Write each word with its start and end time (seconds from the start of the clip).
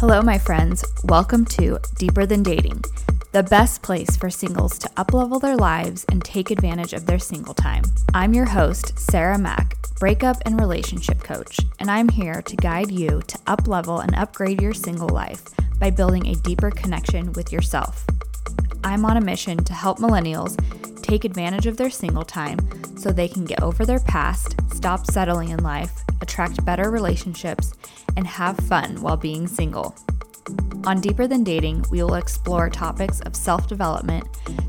Hello, 0.00 0.20
my 0.20 0.36
friends. 0.36 0.84
Welcome 1.04 1.46
to 1.46 1.78
Deeper 1.96 2.26
Than 2.26 2.42
Dating, 2.42 2.84
the 3.32 3.42
best 3.42 3.80
place 3.80 4.14
for 4.14 4.28
singles 4.28 4.78
to 4.80 4.90
uplevel 4.90 5.40
their 5.40 5.56
lives 5.56 6.04
and 6.10 6.22
take 6.22 6.50
advantage 6.50 6.92
of 6.92 7.06
their 7.06 7.18
single 7.18 7.54
time. 7.54 7.82
I'm 8.12 8.34
your 8.34 8.44
host, 8.44 8.98
Sarah 8.98 9.38
Mac, 9.38 9.74
breakup 9.98 10.36
and 10.44 10.60
relationship 10.60 11.22
coach, 11.22 11.60
and 11.78 11.90
I'm 11.90 12.10
here 12.10 12.42
to 12.42 12.56
guide 12.56 12.90
you 12.90 13.22
to 13.26 13.38
uplevel 13.46 14.02
and 14.02 14.14
upgrade 14.16 14.60
your 14.60 14.74
single 14.74 15.08
life 15.08 15.42
by 15.78 15.88
building 15.88 16.26
a 16.26 16.34
deeper 16.34 16.70
connection 16.70 17.32
with 17.32 17.50
yourself. 17.50 18.04
I'm 18.84 19.06
on 19.06 19.16
a 19.16 19.22
mission 19.22 19.64
to 19.64 19.72
help 19.72 19.98
millennials 19.98 20.58
take 21.00 21.24
advantage 21.24 21.64
of 21.64 21.78
their 21.78 21.88
single 21.88 22.24
time 22.24 22.58
so 22.98 23.12
they 23.12 23.28
can 23.28 23.46
get 23.46 23.62
over 23.62 23.86
their 23.86 24.00
past, 24.00 24.56
stop 24.74 25.06
settling 25.06 25.48
in 25.48 25.62
life, 25.62 26.04
attract 26.20 26.64
better 26.64 26.90
relationships, 26.90 27.74
and 28.16 28.26
have 28.26 28.56
fun 28.56 29.00
while 29.02 29.16
being 29.16 29.46
single. 29.46 29.94
On 30.86 31.00
Deeper 31.00 31.26
Than 31.26 31.42
Dating, 31.42 31.84
we 31.90 32.02
will 32.02 32.14
explore 32.14 32.70
topics 32.70 33.20
of 33.22 33.34
self 33.34 33.66
development, 33.66 34.24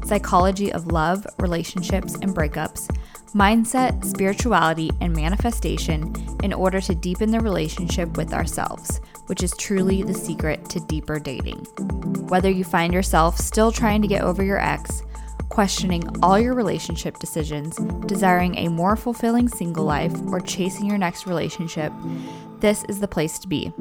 psychology 0.06 0.74
of 0.74 0.88
love, 0.88 1.28
relationships, 1.40 2.16
and 2.16 2.36
breakups, 2.36 2.90
mindset, 3.36 4.04
spirituality, 4.04 4.90
and 5.00 5.16
manifestation 5.16 6.16
in 6.44 6.54
order 6.54 6.82
to 6.82 6.96
deepen 6.96 7.30
the 7.30 7.40
relationship 7.40 8.18
with 8.18 8.34
ourselves, 8.34 9.00
which 9.28 9.44
is 9.44 9.56
truly 9.58 10.02
the 10.02 10.14
secret 10.14 10.68
to 10.70 10.80
deeper 10.82 11.20
dating. 11.20 11.60
Whether 12.30 12.50
you 12.50 12.64
find 12.64 12.94
yourself 12.94 13.38
still 13.38 13.72
trying 13.72 14.02
to 14.02 14.08
get 14.08 14.24
over 14.24 14.44
your 14.44 14.60
ex, 14.60 15.04
questioning 15.50 16.04
all 16.22 16.40
your 16.40 16.54
relationship 16.54 17.20
decisions, 17.20 17.78
desiring 18.06 18.58
a 18.58 18.70
more 18.70 18.96
fulfilling 18.96 19.48
single 19.48 19.86
life, 19.86 20.14
or 20.28 20.40
chasing 20.40 20.86
your 20.86 20.98
next 20.98 21.26
relationship, 21.26 21.92
this 22.60 22.84
is 22.90 23.00
the 23.00 23.08
place 23.08 23.38
to 23.40 23.48
be. 23.48 23.72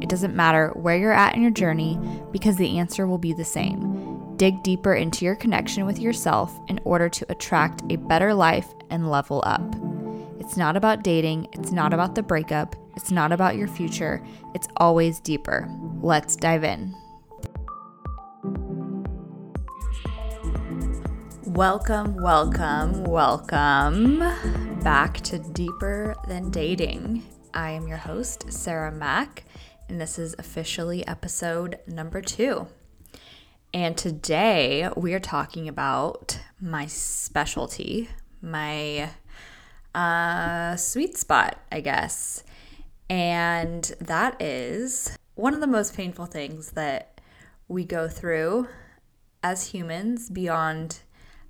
It 0.00 0.08
doesn't 0.08 0.36
matter 0.36 0.68
where 0.74 0.96
you're 0.96 1.12
at 1.12 1.34
in 1.34 1.42
your 1.42 1.50
journey 1.50 1.98
because 2.32 2.56
the 2.56 2.78
answer 2.78 3.06
will 3.06 3.18
be 3.18 3.32
the 3.32 3.44
same. 3.44 4.36
Dig 4.36 4.62
deeper 4.62 4.94
into 4.94 5.24
your 5.24 5.36
connection 5.36 5.86
with 5.86 5.98
yourself 5.98 6.58
in 6.68 6.78
order 6.84 7.08
to 7.08 7.26
attract 7.30 7.82
a 7.90 7.96
better 7.96 8.34
life 8.34 8.68
and 8.90 9.10
level 9.10 9.42
up. 9.46 9.62
It's 10.38 10.56
not 10.56 10.76
about 10.76 11.02
dating, 11.02 11.48
it's 11.52 11.72
not 11.72 11.94
about 11.94 12.14
the 12.14 12.22
breakup, 12.22 12.76
it's 12.94 13.10
not 13.10 13.32
about 13.32 13.56
your 13.56 13.68
future, 13.68 14.22
it's 14.54 14.68
always 14.76 15.18
deeper. 15.20 15.68
Let's 16.02 16.36
dive 16.36 16.64
in. 16.64 16.94
Welcome, 21.56 22.16
welcome, 22.16 23.04
welcome 23.04 24.18
back 24.82 25.22
to 25.22 25.38
Deeper 25.38 26.14
Than 26.28 26.50
Dating. 26.50 27.22
I 27.54 27.70
am 27.70 27.88
your 27.88 27.96
host, 27.96 28.52
Sarah 28.52 28.92
Mac, 28.92 29.44
and 29.88 29.98
this 29.98 30.18
is 30.18 30.34
officially 30.38 31.06
episode 31.08 31.78
number 31.86 32.20
two. 32.20 32.66
And 33.72 33.96
today 33.96 34.90
we 34.98 35.14
are 35.14 35.18
talking 35.18 35.66
about 35.66 36.38
my 36.60 36.84
specialty, 36.84 38.10
my 38.42 39.08
uh, 39.94 40.76
sweet 40.76 41.16
spot, 41.16 41.58
I 41.72 41.80
guess. 41.80 42.44
And 43.08 43.82
that 43.98 44.42
is 44.42 45.16
one 45.36 45.54
of 45.54 45.60
the 45.60 45.66
most 45.66 45.96
painful 45.96 46.26
things 46.26 46.72
that 46.72 47.18
we 47.66 47.86
go 47.86 48.08
through 48.08 48.68
as 49.42 49.68
humans 49.68 50.28
beyond 50.28 51.00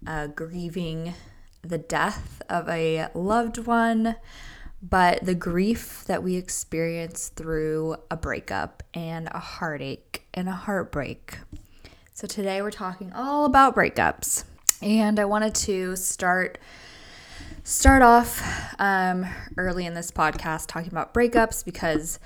uh, 0.06 0.28
grieving 0.28 1.14
the 1.62 1.78
death 1.78 2.42
of 2.48 2.68
a 2.68 3.08
loved 3.14 3.58
one, 3.58 4.16
but 4.82 5.24
the 5.24 5.34
grief 5.34 6.04
that 6.06 6.22
we 6.22 6.36
experience 6.36 7.28
through 7.28 7.96
a 8.10 8.16
breakup 8.16 8.82
and 8.94 9.28
a 9.32 9.38
heartache 9.38 10.26
and 10.34 10.48
a 10.48 10.52
heartbreak. 10.52 11.38
So, 12.14 12.26
today 12.26 12.62
we're 12.62 12.70
talking 12.70 13.12
all 13.12 13.44
about 13.44 13.74
breakups, 13.74 14.44
and 14.80 15.18
I 15.18 15.24
wanted 15.24 15.54
to 15.56 15.96
start 15.96 16.58
start 17.64 18.00
off 18.00 18.42
um, 18.78 19.26
early 19.56 19.86
in 19.86 19.94
this 19.94 20.10
podcast 20.12 20.66
talking 20.68 20.90
about 20.90 21.12
breakups 21.12 21.64
because 21.64 22.20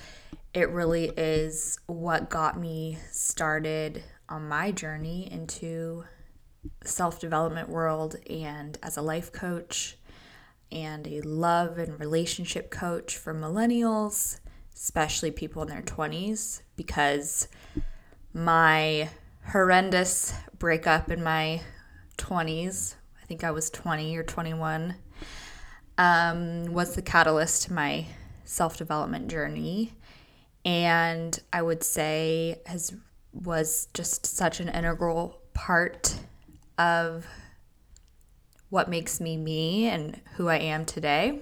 it 0.53 0.69
really 0.71 1.07
is 1.17 1.79
what 1.87 2.29
got 2.29 2.59
me 2.59 2.99
started 3.11 4.03
on 4.29 4.49
my 4.49 4.71
journey 4.71 5.29
into 5.33 6.05
self 6.85 7.21
development 7.21 7.69
world 7.69 8.17
and 8.29 8.79
as 8.83 8.97
a 8.97 9.03
life 9.03 9.33
coach 9.33 9.97
and 10.73 11.07
a 11.07 11.21
love 11.23 11.79
and 11.79 11.99
relationship 11.99 12.71
coach 12.71 13.17
for 13.17 13.35
millennials, 13.35 14.39
especially 14.75 15.31
people 15.31 15.63
in 15.63 15.69
their 15.69 15.83
20s, 15.83 16.63
because 16.77 17.49
my 18.33 19.09
horrendous 19.47 20.33
breakup 20.59 21.11
in 21.11 21.23
my 21.23 21.61
20s, 22.19 22.95
I 23.21 23.27
think 23.27 23.43
I 23.43 23.51
was 23.51 23.71
20 23.71 24.17
or 24.17 24.23
21, 24.23 24.95
um, 25.99 26.67
was 26.67 26.95
the 26.95 27.03
catalyst 27.03 27.63
to 27.65 27.73
my 27.73 28.07
self 28.45 28.77
development 28.77 29.29
journey. 29.29 29.93
And 30.65 31.39
I 31.53 31.63
would 31.63 31.83
say 31.83 32.61
has 32.67 32.95
was 33.33 33.89
just 33.95 34.27
such 34.27 34.61
an 34.61 34.69
integral 34.69 35.41
part 35.55 36.19
of 36.81 37.27
what 38.71 38.89
makes 38.89 39.21
me 39.21 39.37
me 39.37 39.87
and 39.87 40.21
who 40.37 40.49
I 40.49 40.57
am 40.57 40.87
today. 40.87 41.41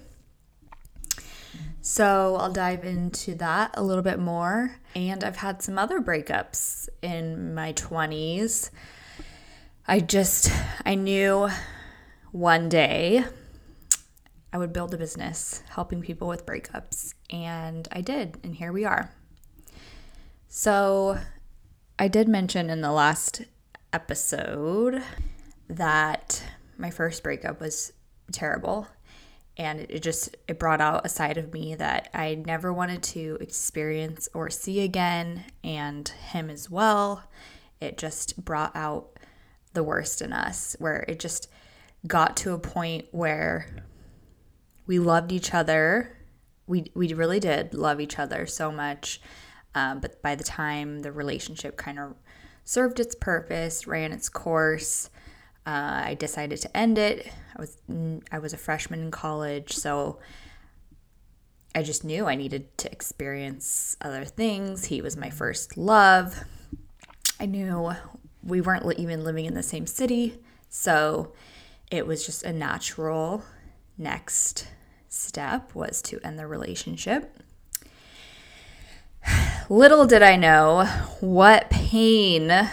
So 1.81 2.37
I'll 2.37 2.53
dive 2.53 2.85
into 2.85 3.35
that 3.37 3.71
a 3.75 3.83
little 3.83 4.03
bit 4.03 4.19
more. 4.19 4.77
And 4.97 5.23
I've 5.23 5.37
had 5.37 5.63
some 5.63 5.79
other 5.79 6.01
breakups 6.01 6.89
in 7.03 7.55
my 7.55 7.73
20s. 7.75 8.71
I 9.87 10.01
just, 10.01 10.51
I 10.85 10.97
knew 10.97 11.49
one 12.33 12.69
day 12.69 13.25
I 14.53 14.59
would 14.59 14.73
build 14.73 14.93
a 14.93 14.99
business 14.99 15.63
helping 15.71 16.03
people 16.03 16.27
with 16.27 16.45
breakups. 16.45 17.15
And 17.31 17.87
I 17.93 18.01
did. 18.01 18.39
And 18.43 18.57
here 18.57 18.73
we 18.73 18.85
are. 18.85 19.13
So 20.49 21.19
I 21.99 22.09
did 22.09 22.29
mention 22.29 22.71
in 22.71 22.81
the 22.81 22.93
last 22.93 23.43
episode 23.93 25.03
that 25.69 26.43
my 26.77 26.91
first 26.91 27.23
breakup 27.23 27.61
was 27.61 27.93
terrible 28.33 28.87
and 29.59 29.81
it 29.81 30.03
just 30.03 30.37
it 30.47 30.59
brought 30.59 30.81
out 30.81 31.05
a 31.05 31.09
side 31.09 31.37
of 31.37 31.53
me 31.53 31.75
that 31.75 32.09
I 32.15 32.37
never 32.37 32.73
wanted 32.73 33.03
to 33.05 33.39
experience 33.41 34.29
or 34.33 34.51
see 34.51 34.81
again 34.81 35.45
and 35.65 36.09
him 36.09 36.49
as 36.49 36.71
well. 36.71 37.25
It 37.81 37.99
just 37.99 38.43
brought 38.45 38.75
out 38.77 39.19
the 39.73 39.83
worst 39.83 40.23
in 40.23 40.33
us 40.33 40.77
where 40.79 41.05
it 41.09 41.19
just 41.19 41.49
got 42.07 42.37
to 42.39 42.53
a 42.53 42.59
point 42.59 43.07
where 43.11 43.67
we 44.87 45.01
loved 45.01 45.33
each 45.33 45.53
other. 45.53 46.17
We 46.69 46.93
we 46.95 47.13
really 47.13 47.41
did 47.41 47.75
love 47.75 48.01
each 48.01 48.19
other 48.19 48.47
so 48.47 48.71
much. 48.71 49.21
Um, 49.75 49.99
but 50.01 50.23
by 50.23 50.37
the 50.37 50.45
time 50.45 51.01
the 51.01 51.13
relationship 51.13 51.77
kind 51.77 51.99
of 51.99 52.15
served 52.69 53.01
its 53.01 53.15
purpose, 53.15 53.87
ran 53.87 54.13
its 54.13 54.29
course, 54.29 55.09
uh, 55.65 56.03
I 56.05 56.17
decided 56.19 56.61
to 56.61 56.77
end 56.77 56.99
it. 56.99 57.27
I 57.57 57.61
was 57.63 57.79
I 58.31 58.39
was 58.39 58.53
a 58.53 58.59
freshman 58.59 59.01
in 59.01 59.11
college, 59.11 59.73
so 59.73 60.19
I 61.75 61.83
just 61.83 62.05
knew 62.05 62.27
I 62.27 62.35
needed 62.35 62.77
to 62.77 62.93
experience 62.93 63.97
other 64.03 64.27
things. 64.27 64.85
He 64.85 65.01
was 65.01 65.17
my 65.17 65.31
first 65.31 65.79
love. 65.79 66.45
I 67.41 67.47
knew 67.47 67.93
we 68.43 68.61
weren't 68.61 68.99
even 68.99 69.25
living 69.25 69.47
in 69.47 69.55
the 69.55 69.63
same 69.63 69.87
city, 69.87 70.39
so 70.69 71.33
it 71.91 72.07
was 72.07 72.27
just 72.27 72.43
a 72.43 72.53
natural 72.53 73.45
next 73.97 74.69
step 75.09 75.75
was 75.75 76.03
to 76.03 76.21
end 76.23 76.39
the 76.39 76.47
relationship. 76.47 77.43
Little 79.71 80.07
did 80.07 80.23
I 80.23 80.37
know 80.37 80.87
what 81.21 81.69
pain 81.69 82.71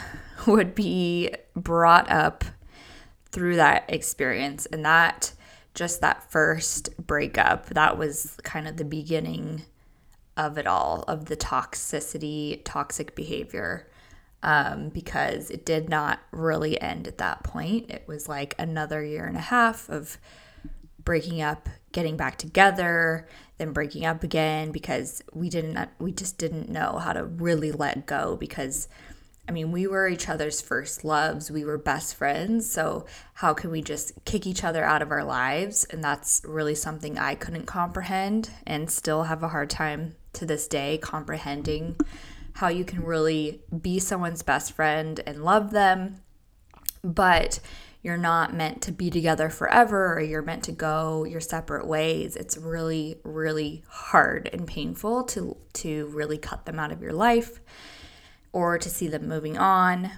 would 0.47 0.73
be 0.73 1.33
brought 1.53 2.09
up 2.09 2.45
through 3.31 3.57
that 3.57 3.83
experience 3.89 4.65
and 4.67 4.85
that 4.85 5.33
just 5.73 5.99
that 5.99 6.31
first 6.31 6.95
breakup 7.05 7.65
that 7.67 7.97
was 7.97 8.37
kind 8.43 8.65
of 8.65 8.77
the 8.77 8.85
beginning 8.85 9.63
of 10.37 10.57
it 10.57 10.67
all 10.67 11.03
of 11.05 11.25
the 11.25 11.35
toxicity 11.35 12.61
toxic 12.63 13.13
behavior 13.13 13.89
um, 14.41 14.87
because 14.87 15.51
it 15.51 15.65
did 15.65 15.89
not 15.89 16.19
really 16.31 16.79
end 16.79 17.09
at 17.09 17.17
that 17.17 17.43
point. 17.43 17.89
It 17.89 18.05
was 18.07 18.29
like 18.29 18.55
another 18.57 19.03
year 19.03 19.25
and 19.25 19.35
a 19.35 19.41
half 19.41 19.89
of 19.89 20.17
breaking 21.03 21.41
up 21.41 21.67
getting 21.91 22.15
back 22.15 22.37
together 22.37 23.27
then 23.57 23.73
breaking 23.73 24.05
up 24.05 24.23
again 24.23 24.71
because 24.71 25.23
we 25.33 25.49
didn't 25.49 25.77
uh, 25.77 25.87
we 25.99 26.11
just 26.11 26.37
didn't 26.37 26.69
know 26.69 26.99
how 26.99 27.13
to 27.13 27.23
really 27.23 27.71
let 27.71 28.05
go 28.05 28.35
because 28.35 28.87
I 29.47 29.51
mean, 29.51 29.71
we 29.71 29.85
were 29.85 30.07
each 30.07 30.27
other's 30.27 30.59
first 30.59 31.05
loves. 31.05 31.51
We 31.51 31.65
were 31.65 31.77
best 31.77 32.15
friends. 32.15 32.69
So, 32.69 33.05
how 33.35 33.53
can 33.53 33.69
we 33.69 33.83
just 33.83 34.13
kick 34.25 34.47
each 34.47 34.63
other 34.63 34.83
out 34.83 35.03
of 35.03 35.11
our 35.11 35.23
lives? 35.23 35.83
And 35.85 36.03
that's 36.03 36.41
really 36.43 36.73
something 36.73 37.19
I 37.19 37.35
couldn't 37.35 37.67
comprehend 37.67 38.49
and 38.65 38.89
still 38.89 39.23
have 39.23 39.43
a 39.43 39.49
hard 39.49 39.69
time 39.69 40.15
to 40.33 40.47
this 40.47 40.67
day 40.67 40.97
comprehending 40.97 41.95
how 42.55 42.69
you 42.69 42.85
can 42.85 43.03
really 43.03 43.61
be 43.81 43.99
someone's 43.99 44.41
best 44.41 44.71
friend 44.71 45.21
and 45.27 45.43
love 45.43 45.71
them, 45.71 46.21
but 47.03 47.59
you're 48.05 48.17
not 48.17 48.53
meant 48.53 48.83
to 48.83 48.91
be 48.91 49.09
together 49.09 49.49
forever 49.49 50.13
or 50.13 50.21
you're 50.21 50.43
meant 50.43 50.63
to 50.65 50.71
go 50.71 51.23
your 51.23 51.41
separate 51.41 51.87
ways. 51.87 52.35
It's 52.35 52.55
really, 52.55 53.17
really 53.23 53.83
hard 53.87 54.47
and 54.53 54.67
painful 54.67 55.23
to 55.23 55.57
to 55.73 56.05
really 56.13 56.37
cut 56.37 56.67
them 56.67 56.79
out 56.79 56.91
of 56.91 57.01
your 57.01 57.13
life 57.13 57.59
or 58.53 58.77
to 58.77 58.89
see 58.91 59.07
them 59.07 59.27
moving 59.27 59.57
on. 59.57 60.11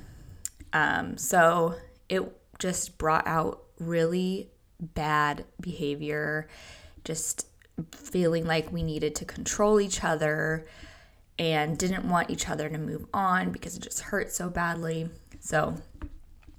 Um, 0.73 1.17
so 1.17 1.75
it 2.09 2.23
just 2.59 2.97
brought 2.97 3.25
out 3.25 3.63
really 3.79 4.49
bad 4.81 5.45
behavior, 5.61 6.49
just 7.05 7.47
feeling 7.93 8.45
like 8.45 8.69
we 8.69 8.83
needed 8.83 9.15
to 9.15 9.23
control 9.23 9.79
each 9.79 10.03
other 10.03 10.67
and 11.39 11.77
didn't 11.77 12.09
want 12.09 12.29
each 12.31 12.49
other 12.49 12.67
to 12.67 12.77
move 12.77 13.05
on 13.13 13.53
because 13.53 13.77
it 13.77 13.83
just 13.83 14.01
hurt 14.01 14.29
so 14.29 14.49
badly. 14.49 15.09
So, 15.39 15.77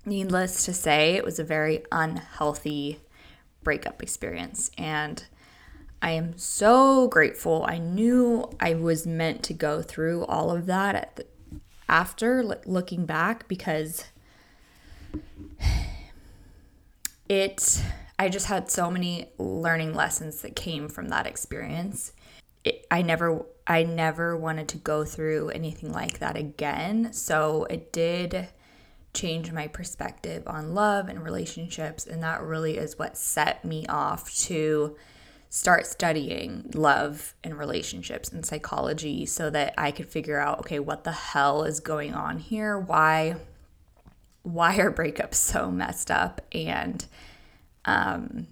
needless 0.08 0.64
to 0.64 0.72
say, 0.72 1.14
it 1.14 1.24
was 1.24 1.38
a 1.38 1.44
very 1.44 1.84
unhealthy 1.92 3.00
breakup 3.62 4.02
experience. 4.02 4.70
And 4.78 5.24
I 6.00 6.12
am 6.12 6.38
so 6.38 7.08
grateful. 7.08 7.64
I 7.68 7.78
knew 7.78 8.50
I 8.60 8.74
was 8.74 9.06
meant 9.06 9.42
to 9.44 9.54
go 9.54 9.82
through 9.82 10.24
all 10.26 10.50
of 10.50 10.66
that 10.66 11.16
the, 11.16 11.26
after 11.88 12.42
looking 12.66 13.06
back 13.06 13.48
because 13.48 14.04
it 17.28 17.82
I 18.18 18.28
just 18.28 18.46
had 18.46 18.70
so 18.70 18.90
many 18.90 19.30
learning 19.38 19.94
lessons 19.94 20.42
that 20.42 20.56
came 20.56 20.88
from 20.88 21.08
that 21.08 21.26
experience. 21.26 22.12
I 22.90 23.02
never 23.02 23.46
I 23.66 23.84
never 23.84 24.36
wanted 24.36 24.68
to 24.68 24.78
go 24.78 25.04
through 25.04 25.50
anything 25.50 25.92
like 25.92 26.18
that 26.18 26.36
again. 26.36 27.12
So 27.12 27.66
it 27.70 27.92
did 27.92 28.48
change 29.14 29.50
my 29.52 29.66
perspective 29.66 30.42
on 30.46 30.74
love 30.74 31.08
and 31.08 31.22
relationships 31.22 32.06
and 32.06 32.22
that 32.22 32.42
really 32.42 32.76
is 32.76 32.98
what 32.98 33.16
set 33.16 33.64
me 33.64 33.86
off 33.86 34.34
to 34.36 34.96
start 35.50 35.86
studying 35.86 36.70
love 36.74 37.34
and 37.42 37.58
relationships 37.58 38.30
and 38.30 38.44
psychology 38.44 39.24
so 39.24 39.48
that 39.48 39.72
I 39.78 39.90
could 39.90 40.08
figure 40.08 40.38
out 40.38 40.60
okay 40.60 40.78
what 40.78 41.04
the 41.04 41.12
hell 41.12 41.64
is 41.64 41.80
going 41.80 42.14
on 42.14 42.38
here 42.38 42.78
why 42.78 43.36
why 44.42 44.76
are 44.78 44.92
breakups 44.92 45.34
so 45.34 45.70
messed 45.70 46.10
up 46.10 46.40
and 46.52 47.04
um, 47.84 48.46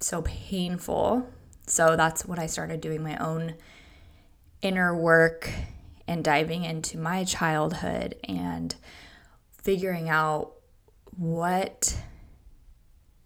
so 0.00 0.22
painful. 0.22 1.26
So 1.66 1.96
that's 1.96 2.24
what 2.24 2.38
I 2.38 2.46
started 2.46 2.80
doing 2.80 3.02
my 3.02 3.16
own 3.16 3.54
inner 4.62 4.96
work 4.96 5.50
and 6.06 6.22
diving 6.22 6.64
into 6.64 6.98
my 6.98 7.24
childhood 7.24 8.16
and 8.24 8.74
figuring 9.64 10.10
out 10.10 10.52
what 11.16 11.98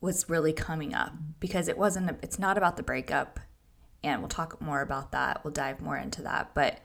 was 0.01 0.31
really 0.31 0.53
coming 0.53 0.95
up 0.95 1.13
because 1.41 1.67
it 1.67 1.77
wasn't 1.77 2.17
it's 2.23 2.39
not 2.39 2.57
about 2.57 2.77
the 2.77 2.83
breakup 2.83 3.41
and 4.05 4.21
we'll 4.21 4.29
talk 4.29 4.61
more 4.61 4.81
about 4.81 5.11
that. 5.11 5.43
We'll 5.43 5.53
dive 5.53 5.81
more 5.81 5.97
into 5.97 6.23
that 6.23 6.55
but 6.55 6.81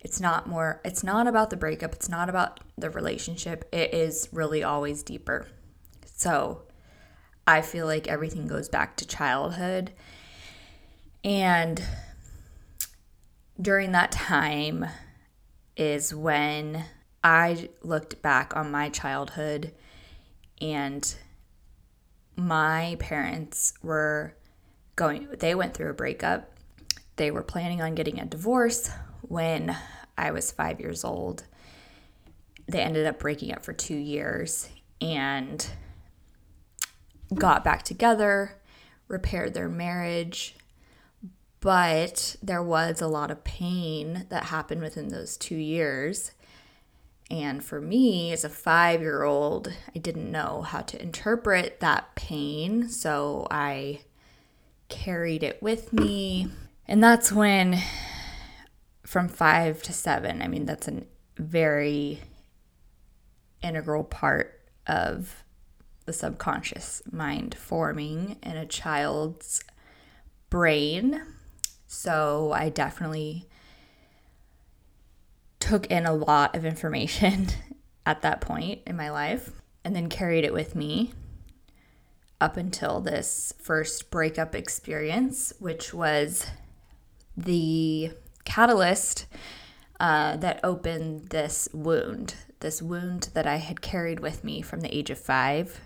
it's 0.00 0.20
not 0.20 0.48
more 0.48 0.80
it's 0.84 1.04
not 1.04 1.26
about 1.26 1.50
the 1.50 1.56
breakup. 1.56 1.92
It's 1.92 2.08
not 2.08 2.30
about 2.30 2.60
the 2.78 2.90
relationship. 2.90 3.68
It 3.72 3.92
is 3.92 4.28
really 4.32 4.64
always 4.64 5.02
deeper. 5.02 5.48
So 6.06 6.62
I 7.46 7.60
feel 7.60 7.86
like 7.86 8.08
everything 8.08 8.46
goes 8.46 8.70
back 8.70 8.96
to 8.96 9.06
childhood. 9.06 9.92
And 11.22 11.82
during 13.60 13.92
that 13.92 14.12
time 14.12 14.86
is 15.76 16.14
when 16.14 16.84
I 17.24 17.70
looked 17.82 18.20
back 18.20 18.54
on 18.54 18.70
my 18.70 18.90
childhood 18.90 19.72
and 20.60 21.14
my 22.36 22.96
parents 23.00 23.72
were 23.82 24.36
going, 24.94 25.28
they 25.38 25.54
went 25.54 25.74
through 25.74 25.90
a 25.90 25.94
breakup. 25.94 26.52
They 27.16 27.30
were 27.30 27.42
planning 27.42 27.80
on 27.80 27.94
getting 27.94 28.20
a 28.20 28.26
divorce 28.26 28.90
when 29.22 29.76
I 30.18 30.32
was 30.32 30.52
five 30.52 30.80
years 30.80 31.02
old. 31.02 31.44
They 32.68 32.80
ended 32.80 33.06
up 33.06 33.18
breaking 33.18 33.52
up 33.52 33.64
for 33.64 33.72
two 33.72 33.96
years. 33.96 34.68
And 35.00 35.66
got 37.34 37.64
back 37.64 37.82
together, 37.82 38.60
repaired 39.08 39.54
their 39.54 39.68
marriage, 39.68 40.56
but 41.60 42.36
there 42.42 42.62
was 42.62 43.00
a 43.00 43.08
lot 43.08 43.30
of 43.30 43.44
pain 43.44 44.26
that 44.28 44.44
happened 44.44 44.82
within 44.82 45.08
those 45.08 45.36
two 45.36 45.56
years. 45.56 46.32
And 47.30 47.64
for 47.64 47.80
me, 47.80 48.32
as 48.32 48.44
a 48.44 48.48
five 48.48 49.00
year 49.00 49.22
old, 49.22 49.72
I 49.94 49.98
didn't 49.98 50.30
know 50.30 50.62
how 50.62 50.80
to 50.82 51.00
interpret 51.00 51.80
that 51.80 52.14
pain. 52.14 52.88
So 52.88 53.46
I 53.50 54.00
carried 54.88 55.42
it 55.42 55.62
with 55.62 55.92
me. 55.92 56.48
And 56.86 57.02
that's 57.02 57.32
when, 57.32 57.80
from 59.04 59.28
five 59.28 59.82
to 59.84 59.92
seven, 59.92 60.42
I 60.42 60.48
mean, 60.48 60.66
that's 60.66 60.86
a 60.86 61.02
very 61.38 62.20
integral 63.62 64.04
part 64.04 64.60
of 64.86 65.42
the 66.04 66.12
subconscious 66.12 67.02
mind 67.10 67.54
forming 67.54 68.36
in 68.42 68.56
a 68.56 68.66
child's 68.66 69.64
brain. 70.50 71.22
So 71.86 72.52
I 72.52 72.68
definitely 72.68 73.48
took 75.64 75.86
in 75.86 76.04
a 76.04 76.12
lot 76.12 76.54
of 76.54 76.66
information 76.66 77.48
at 78.06 78.20
that 78.20 78.42
point 78.42 78.82
in 78.86 78.94
my 78.94 79.10
life 79.10 79.50
and 79.82 79.96
then 79.96 80.10
carried 80.10 80.44
it 80.44 80.52
with 80.52 80.74
me 80.74 81.14
up 82.38 82.58
until 82.58 83.00
this 83.00 83.54
first 83.62 84.10
breakup 84.10 84.54
experience, 84.54 85.54
which 85.58 85.94
was 85.94 86.46
the 87.34 88.10
catalyst 88.44 89.24
uh, 89.98 90.36
that 90.36 90.60
opened 90.62 91.28
this 91.28 91.66
wound, 91.72 92.34
this 92.60 92.82
wound 92.82 93.30
that 93.32 93.46
I 93.46 93.56
had 93.56 93.80
carried 93.80 94.20
with 94.20 94.44
me 94.44 94.60
from 94.60 94.82
the 94.82 94.94
age 94.94 95.08
of 95.08 95.18
five 95.18 95.80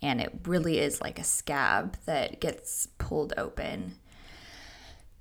and 0.00 0.20
it 0.20 0.32
really 0.46 0.78
is 0.78 1.00
like 1.00 1.18
a 1.18 1.24
scab 1.24 1.96
that 2.06 2.40
gets 2.40 2.86
pulled 2.98 3.32
open. 3.36 3.96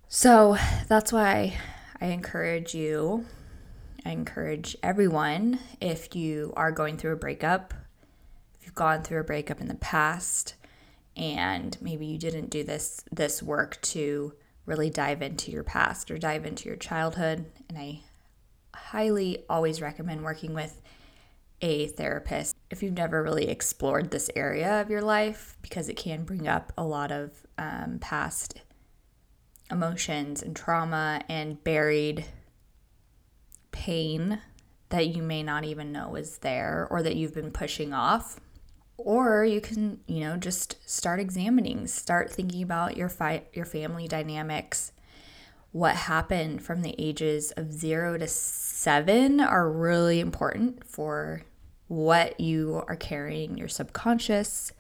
So 0.07 0.57
that's 0.87 1.11
why 1.11 1.57
I 1.99 2.07
encourage 2.07 2.75
you, 2.75 3.25
I 4.05 4.11
encourage 4.11 4.75
everyone 4.81 5.59
if 5.79 6.15
you 6.15 6.53
are 6.55 6.71
going 6.71 6.97
through 6.97 7.13
a 7.13 7.17
breakup, 7.17 7.73
if 8.59 8.65
you've 8.65 8.75
gone 8.75 9.03
through 9.03 9.19
a 9.19 9.23
breakup 9.23 9.61
in 9.61 9.67
the 9.67 9.75
past 9.75 10.55
and 11.15 11.77
maybe 11.81 12.05
you 12.05 12.17
didn't 12.17 12.49
do 12.49 12.63
this 12.63 13.03
this 13.11 13.43
work 13.43 13.79
to 13.81 14.33
really 14.65 14.89
dive 14.89 15.21
into 15.21 15.51
your 15.51 15.63
past 15.63 16.09
or 16.09 16.17
dive 16.17 16.45
into 16.45 16.69
your 16.69 16.77
childhood 16.77 17.45
and 17.69 17.77
I 17.77 18.01
highly 18.73 19.43
always 19.49 19.81
recommend 19.81 20.23
working 20.23 20.53
with 20.53 20.81
a 21.61 21.87
therapist. 21.87 22.55
If 22.69 22.81
you've 22.81 22.93
never 22.93 23.21
really 23.21 23.49
explored 23.49 24.09
this 24.09 24.29
area 24.35 24.81
of 24.81 24.89
your 24.89 25.01
life 25.01 25.57
because 25.61 25.89
it 25.89 25.95
can 25.95 26.23
bring 26.23 26.47
up 26.47 26.73
a 26.77 26.83
lot 26.83 27.11
of 27.11 27.31
um, 27.57 27.99
past 27.99 28.61
emotions 29.69 30.41
and 30.41 30.55
trauma 30.55 31.21
and 31.29 31.63
buried 31.63 32.25
pain 33.81 34.39
that 34.89 35.07
you 35.07 35.23
may 35.23 35.41
not 35.41 35.63
even 35.63 35.91
know 35.91 36.13
is 36.13 36.37
there 36.39 36.87
or 36.91 37.01
that 37.01 37.15
you've 37.15 37.33
been 37.33 37.51
pushing 37.51 37.93
off. 37.93 38.39
Or 38.97 39.43
you 39.43 39.59
can 39.59 39.99
you 40.05 40.19
know 40.19 40.37
just 40.37 40.77
start 40.87 41.19
examining 41.19 41.87
start 41.87 42.31
thinking 42.31 42.61
about 42.61 42.95
your 42.95 43.09
fi- 43.09 43.45
your 43.53 43.65
family 43.65 44.07
dynamics. 44.07 44.91
What 45.71 45.95
happened 45.95 46.61
from 46.61 46.83
the 46.83 46.93
ages 46.99 47.51
of 47.57 47.71
0 47.71 48.19
to 48.19 48.27
7 48.27 49.39
are 49.39 49.71
really 49.71 50.19
important 50.19 50.85
for 50.85 51.41
what 51.87 52.39
you 52.39 52.83
are 52.87 52.95
carrying, 52.95 53.57
your 53.57 53.69
subconscious, 53.69 54.73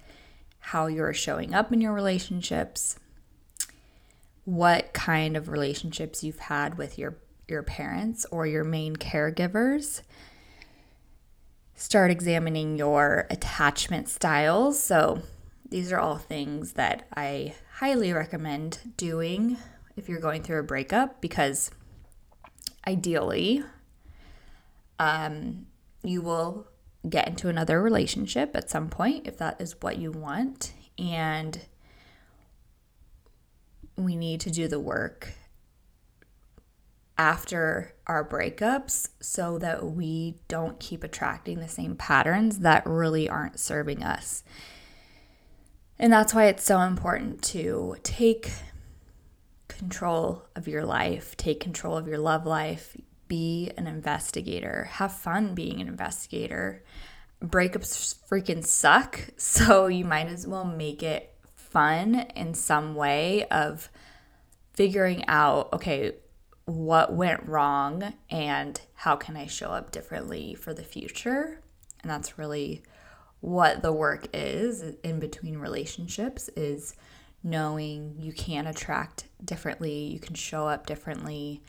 how 0.59 0.85
you're 0.87 1.13
showing 1.13 1.55
up 1.55 1.73
in 1.73 1.81
your 1.81 1.93
relationships, 1.93 2.99
what 4.45 4.93
kind 4.93 5.35
of 5.35 5.49
relationships 5.49 6.23
you've 6.23 6.39
had 6.39 6.77
with 6.77 6.99
your, 6.99 7.17
your 7.51 7.63
parents 7.63 8.25
or 8.31 8.47
your 8.47 8.63
main 8.63 8.95
caregivers. 8.95 10.01
Start 11.75 12.09
examining 12.09 12.77
your 12.77 13.27
attachment 13.29 14.09
styles. 14.09 14.81
So, 14.81 15.21
these 15.69 15.91
are 15.91 15.99
all 15.99 16.17
things 16.17 16.73
that 16.73 17.07
I 17.15 17.55
highly 17.75 18.11
recommend 18.11 18.79
doing 18.97 19.57
if 19.95 20.09
you're 20.09 20.19
going 20.19 20.43
through 20.43 20.59
a 20.59 20.63
breakup 20.63 21.21
because 21.21 21.71
ideally, 22.87 23.63
um, 24.99 25.67
you 26.03 26.21
will 26.21 26.67
get 27.09 27.27
into 27.27 27.49
another 27.49 27.81
relationship 27.81 28.55
at 28.55 28.69
some 28.69 28.89
point 28.89 29.27
if 29.27 29.37
that 29.37 29.59
is 29.59 29.75
what 29.81 29.97
you 29.97 30.11
want. 30.11 30.73
And 30.99 31.59
we 33.95 34.15
need 34.15 34.41
to 34.41 34.51
do 34.51 34.67
the 34.67 34.79
work 34.79 35.33
after 37.21 37.93
our 38.07 38.27
breakups 38.27 39.09
so 39.19 39.59
that 39.59 39.85
we 39.85 40.33
don't 40.47 40.79
keep 40.79 41.03
attracting 41.03 41.59
the 41.59 41.67
same 41.67 41.95
patterns 41.95 42.59
that 42.59 42.83
really 42.87 43.29
aren't 43.29 43.59
serving 43.59 44.03
us. 44.03 44.43
And 45.99 46.11
that's 46.11 46.33
why 46.33 46.45
it's 46.45 46.63
so 46.63 46.79
important 46.79 47.43
to 47.43 47.95
take 48.01 48.49
control 49.67 50.47
of 50.55 50.67
your 50.67 50.83
life, 50.83 51.37
take 51.37 51.59
control 51.59 51.95
of 51.95 52.07
your 52.07 52.17
love 52.17 52.47
life, 52.47 52.97
be 53.27 53.71
an 53.77 53.85
investigator, 53.85 54.85
have 54.93 55.13
fun 55.13 55.53
being 55.53 55.79
an 55.79 55.87
investigator. 55.87 56.83
Breakups 57.39 58.15
freaking 58.31 58.65
suck, 58.65 59.19
so 59.37 59.85
you 59.85 60.05
might 60.05 60.27
as 60.27 60.47
well 60.47 60.65
make 60.65 61.03
it 61.03 61.35
fun 61.53 62.15
in 62.35 62.55
some 62.55 62.95
way 62.95 63.45
of 63.49 63.91
figuring 64.73 65.23
out 65.27 65.71
okay, 65.73 66.13
what 66.65 67.13
went 67.13 67.47
wrong 67.47 68.13
and 68.29 68.79
how 68.93 69.15
can 69.15 69.35
I 69.35 69.47
show 69.47 69.69
up 69.69 69.91
differently 69.91 70.53
for 70.53 70.73
the 70.73 70.83
future. 70.83 71.61
And 72.01 72.09
that's 72.09 72.37
really 72.37 72.83
what 73.39 73.81
the 73.81 73.91
work 73.91 74.27
is 74.33 74.81
in 75.03 75.19
between 75.19 75.57
relationships 75.57 76.49
is 76.55 76.95
knowing 77.43 78.15
you 78.19 78.31
can 78.31 78.67
attract 78.67 79.25
differently, 79.43 80.03
you 80.05 80.19
can 80.19 80.35
show 80.35 80.67
up 80.67 80.85
differently. 80.85 81.61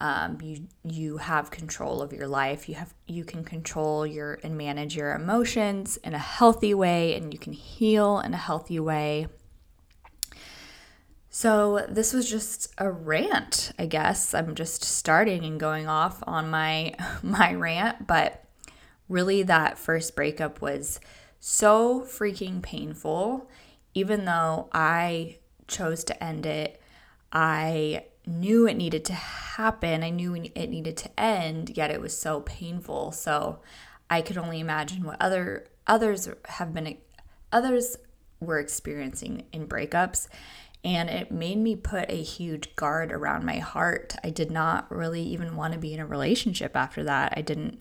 Um, 0.00 0.38
you 0.42 0.66
you 0.82 1.18
have 1.18 1.52
control 1.52 2.02
of 2.02 2.12
your 2.12 2.26
life. 2.26 2.68
You 2.68 2.74
have 2.74 2.92
you 3.06 3.24
can 3.24 3.44
control 3.44 4.04
your 4.04 4.40
and 4.42 4.58
manage 4.58 4.96
your 4.96 5.14
emotions 5.14 5.96
in 5.98 6.14
a 6.14 6.18
healthy 6.18 6.74
way, 6.74 7.14
and 7.14 7.32
you 7.32 7.38
can 7.38 7.52
heal 7.52 8.18
in 8.18 8.34
a 8.34 8.36
healthy 8.36 8.80
way. 8.80 9.28
So, 11.36 11.84
this 11.88 12.12
was 12.12 12.30
just 12.30 12.72
a 12.78 12.88
rant, 12.88 13.72
I 13.76 13.86
guess. 13.86 14.34
I'm 14.34 14.54
just 14.54 14.84
starting 14.84 15.44
and 15.44 15.58
going 15.58 15.88
off 15.88 16.22
on 16.28 16.48
my 16.48 16.94
my 17.24 17.52
rant, 17.54 18.06
but 18.06 18.44
really 19.08 19.42
that 19.42 19.76
first 19.76 20.14
breakup 20.14 20.60
was 20.60 21.00
so 21.40 22.02
freaking 22.02 22.62
painful. 22.62 23.50
Even 23.94 24.26
though 24.26 24.68
I 24.72 25.38
chose 25.66 26.04
to 26.04 26.22
end 26.22 26.46
it, 26.46 26.80
I 27.32 28.04
knew 28.24 28.68
it 28.68 28.76
needed 28.76 29.04
to 29.06 29.14
happen. 29.14 30.04
I 30.04 30.10
knew 30.10 30.36
it 30.36 30.70
needed 30.70 30.96
to 30.98 31.20
end, 31.20 31.76
yet 31.76 31.90
it 31.90 32.00
was 32.00 32.16
so 32.16 32.42
painful. 32.42 33.10
So, 33.10 33.58
I 34.08 34.22
could 34.22 34.38
only 34.38 34.60
imagine 34.60 35.02
what 35.02 35.20
other 35.20 35.66
others 35.88 36.28
have 36.44 36.72
been 36.72 36.96
others 37.50 37.96
were 38.38 38.60
experiencing 38.60 39.46
in 39.52 39.66
breakups 39.66 40.28
and 40.84 41.08
it 41.08 41.32
made 41.32 41.58
me 41.58 41.74
put 41.74 42.10
a 42.10 42.22
huge 42.22 42.76
guard 42.76 43.10
around 43.10 43.44
my 43.44 43.58
heart. 43.58 44.14
I 44.22 44.30
did 44.30 44.50
not 44.50 44.90
really 44.94 45.22
even 45.22 45.56
want 45.56 45.72
to 45.72 45.78
be 45.78 45.94
in 45.94 46.00
a 46.00 46.06
relationship 46.06 46.76
after 46.76 47.02
that. 47.04 47.32
I 47.36 47.40
didn't 47.40 47.80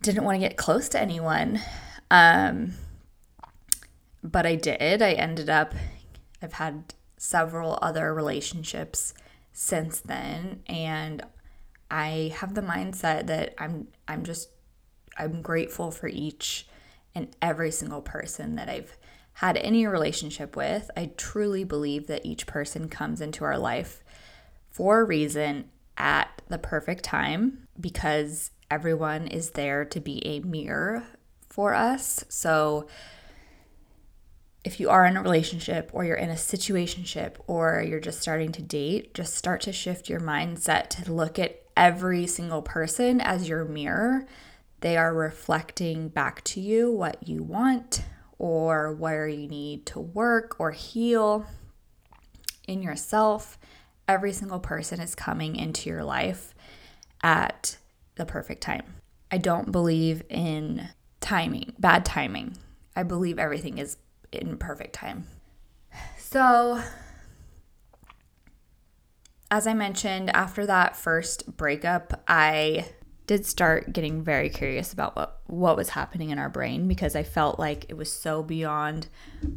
didn't 0.00 0.24
want 0.24 0.36
to 0.36 0.48
get 0.48 0.56
close 0.56 0.88
to 0.90 1.00
anyone. 1.00 1.60
Um, 2.10 2.74
but 4.22 4.46
I 4.46 4.54
did. 4.54 5.02
I 5.02 5.12
ended 5.12 5.50
up 5.50 5.74
I've 6.40 6.52
had 6.54 6.94
several 7.16 7.78
other 7.82 8.14
relationships 8.14 9.14
since 9.52 10.00
then 10.00 10.62
and 10.66 11.22
I 11.90 12.34
have 12.36 12.54
the 12.54 12.60
mindset 12.60 13.26
that 13.28 13.54
I'm 13.58 13.88
I'm 14.06 14.24
just 14.24 14.50
I'm 15.16 15.42
grateful 15.42 15.90
for 15.90 16.08
each 16.08 16.66
and 17.14 17.34
every 17.40 17.70
single 17.70 18.02
person 18.02 18.56
that 18.56 18.68
I've 18.68 18.96
had 19.34 19.56
any 19.56 19.86
relationship 19.86 20.56
with. 20.56 20.90
I 20.96 21.10
truly 21.16 21.64
believe 21.64 22.06
that 22.06 22.24
each 22.24 22.46
person 22.46 22.88
comes 22.88 23.20
into 23.20 23.44
our 23.44 23.58
life 23.58 24.02
for 24.70 25.00
a 25.00 25.04
reason 25.04 25.70
at 25.96 26.42
the 26.48 26.58
perfect 26.58 27.04
time 27.04 27.68
because 27.80 28.50
everyone 28.70 29.26
is 29.26 29.50
there 29.50 29.84
to 29.84 30.00
be 30.00 30.24
a 30.26 30.40
mirror 30.40 31.04
for 31.48 31.74
us. 31.74 32.24
So 32.28 32.88
if 34.64 34.80
you 34.80 34.88
are 34.88 35.04
in 35.04 35.16
a 35.16 35.22
relationship 35.22 35.90
or 35.92 36.04
you're 36.04 36.16
in 36.16 36.30
a 36.30 36.34
situationship 36.34 37.34
or 37.46 37.84
you're 37.86 38.00
just 38.00 38.20
starting 38.20 38.50
to 38.52 38.62
date, 38.62 39.14
just 39.14 39.34
start 39.34 39.60
to 39.62 39.72
shift 39.72 40.08
your 40.08 40.20
mindset 40.20 40.88
to 40.90 41.12
look 41.12 41.38
at 41.38 41.62
every 41.76 42.26
single 42.26 42.62
person 42.62 43.20
as 43.20 43.48
your 43.48 43.64
mirror. 43.64 44.26
They 44.80 44.96
are 44.96 45.12
reflecting 45.12 46.08
back 46.08 46.42
to 46.44 46.60
you 46.60 46.90
what 46.90 47.28
you 47.28 47.42
want, 47.42 48.02
or 48.44 48.92
where 48.92 49.26
you 49.26 49.48
need 49.48 49.86
to 49.86 49.98
work 49.98 50.56
or 50.58 50.70
heal 50.70 51.46
in 52.68 52.82
yourself. 52.82 53.56
Every 54.06 54.34
single 54.34 54.60
person 54.60 55.00
is 55.00 55.14
coming 55.14 55.56
into 55.56 55.88
your 55.88 56.04
life 56.04 56.54
at 57.22 57.78
the 58.16 58.26
perfect 58.26 58.60
time. 58.60 58.96
I 59.30 59.38
don't 59.38 59.72
believe 59.72 60.24
in 60.28 60.90
timing, 61.22 61.72
bad 61.78 62.04
timing. 62.04 62.58
I 62.94 63.02
believe 63.02 63.38
everything 63.38 63.78
is 63.78 63.96
in 64.30 64.58
perfect 64.58 64.92
time. 64.92 65.26
So, 66.18 66.82
as 69.50 69.66
I 69.66 69.72
mentioned, 69.72 70.28
after 70.36 70.66
that 70.66 70.98
first 70.98 71.56
breakup, 71.56 72.22
I 72.28 72.90
did 73.26 73.46
start 73.46 73.92
getting 73.92 74.22
very 74.22 74.50
curious 74.50 74.92
about 74.92 75.16
what 75.16 75.40
what 75.46 75.76
was 75.76 75.90
happening 75.90 76.30
in 76.30 76.38
our 76.38 76.48
brain 76.48 76.88
because 76.88 77.16
I 77.16 77.22
felt 77.22 77.58
like 77.58 77.86
it 77.88 77.96
was 77.96 78.12
so 78.12 78.42
beyond 78.42 79.08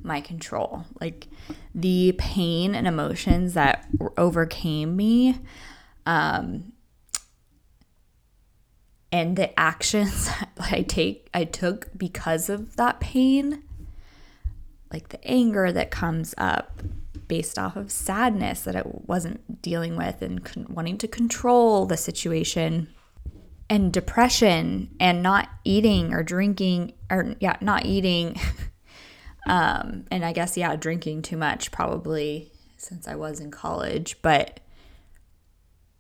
my 0.04 0.22
control. 0.22 0.86
Like 1.02 1.28
the 1.76 2.16
pain 2.18 2.76
and 2.76 2.88
emotions 2.88 3.54
that 3.54 3.88
overcame 4.18 4.96
me 4.96 5.40
um 6.06 6.72
and 9.12 9.36
the 9.36 9.58
actions 9.60 10.28
that 10.56 10.72
I 10.72 10.82
take 10.82 11.30
I 11.34 11.44
took 11.44 11.90
because 11.98 12.50
of 12.50 12.76
that 12.78 13.00
pain 13.00 13.64
like 14.92 15.10
the 15.10 15.26
anger 15.28 15.72
that 15.72 15.92
comes 15.92 16.34
up 16.38 16.82
based 17.28 17.60
off 17.60 17.76
of 17.76 17.92
sadness 17.92 18.62
that 18.62 18.76
I 18.78 18.84
wasn't 18.86 19.62
dealing 19.62 19.98
with 19.98 20.22
and 20.22 20.46
con- 20.46 20.68
wanting 20.70 20.98
to 21.00 21.10
control 21.10 21.86
the 21.86 21.98
situation 21.98 22.88
and 23.70 23.92
depression 23.92 24.90
and 25.00 25.22
not 25.22 25.50
eating 25.64 26.14
or 26.14 26.24
drinking 26.24 26.94
or 27.10 27.36
yeah 27.40 27.58
not 27.62 27.86
eating. 27.86 28.40
Um 29.46 30.04
and 30.12 30.26
i 30.26 30.34
guess 30.34 30.58
yeah 30.58 30.76
drinking 30.76 31.22
too 31.22 31.38
much 31.38 31.72
probably 31.72 32.52
since 32.76 33.08
i 33.08 33.16
was 33.16 33.40
in 33.40 33.50
college 33.50 34.18
but 34.22 34.60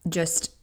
just 0.10 0.54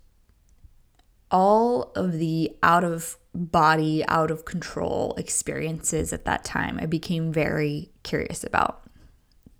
all 1.30 1.92
of 1.96 2.12
the 2.12 2.54
out 2.62 2.84
of 2.84 3.16
body 3.34 4.04
out 4.06 4.30
of 4.30 4.44
control 4.44 5.14
experiences 5.16 6.12
at 6.12 6.26
that 6.26 6.44
time 6.44 6.78
i 6.78 6.84
became 6.84 7.32
very 7.32 7.90
curious 8.04 8.44
about. 8.44 8.82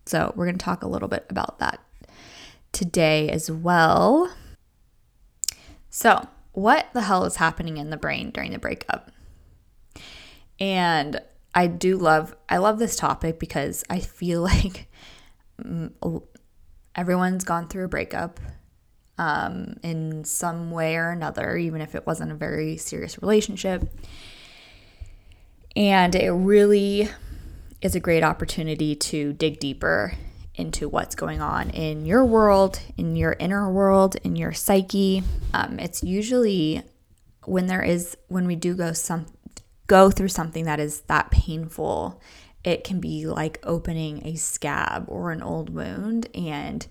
So 0.07 0.33
we're 0.37 0.47
going 0.47 0.59
to 0.59 0.65
talk 0.65 0.85
a 0.85 0.89
little 0.89 1.09
bit 1.09 1.27
about 1.29 1.59
that 1.59 1.81
today 2.71 3.29
as 3.31 3.51
well. 3.51 4.33
So 5.91 6.29
what 6.55 6.89
the 6.95 7.03
hell 7.03 7.25
is 7.25 7.37
happening 7.37 7.77
in 7.77 7.91
the 7.91 7.97
brain 7.97 8.31
during 8.31 8.53
the 8.53 8.59
breakup? 8.59 9.11
And 10.59 11.21
I 11.55 11.67
do 11.67 11.97
love 11.97 12.35
I 12.49 12.57
love 12.59 12.79
this 12.79 12.97
topic 12.97 13.39
because 13.39 13.85
I 13.91 14.01
feel 14.01 14.43
like 14.55 14.89
everyone's 16.95 17.45
gone 17.45 17.69
through 17.69 17.85
a 17.85 17.89
breakup 17.89 18.41
um, 19.19 19.77
in 19.83 20.25
some 20.25 20.71
way 20.71 20.97
or 20.97 21.11
another, 21.11 21.57
even 21.57 21.81
if 21.81 21.95
it 21.95 22.07
wasn't 22.07 22.33
a 22.33 22.35
very 22.35 22.77
serious 22.77 23.21
relationship. 23.21 23.89
And 25.77 26.15
it 26.15 26.31
really 26.31 27.09
is 27.81 27.95
a 27.95 28.01
great 28.01 28.23
opportunity 28.23 28.95
to 28.95 29.33
dig 29.35 29.61
deeper 29.61 30.15
into 30.55 30.89
what's 30.89 31.15
going 31.15 31.41
on 31.41 31.71
in 31.71 32.07
your 32.07 32.25
world, 32.25 32.81
in 32.97 33.17
your 33.17 33.37
inner 33.39 33.71
world, 33.71 34.17
in 34.23 34.37
your 34.37 34.53
psyche. 34.53 35.23
Um, 35.53 35.79
it's 35.79 36.03
usually 36.03 36.83
when 37.45 37.67
there 37.67 37.83
is 37.83 38.17
when 38.29 38.47
we 38.47 38.57
do 38.57 38.75
go 38.75 38.93
some 38.93 39.27
go 39.87 40.11
through 40.11 40.29
something 40.29 40.65
that 40.65 40.81
is 40.81 41.03
that 41.03 41.31
painful. 41.31 42.21
It 42.63 42.85
can 42.85 43.01
be 43.01 43.27
like 43.27 43.59
opening 43.63 44.27
a 44.27 44.37
scab 44.37 45.05
or 45.09 45.33
an 45.33 45.43
old 45.43 45.71
wound, 45.71 46.29
and 46.35 46.87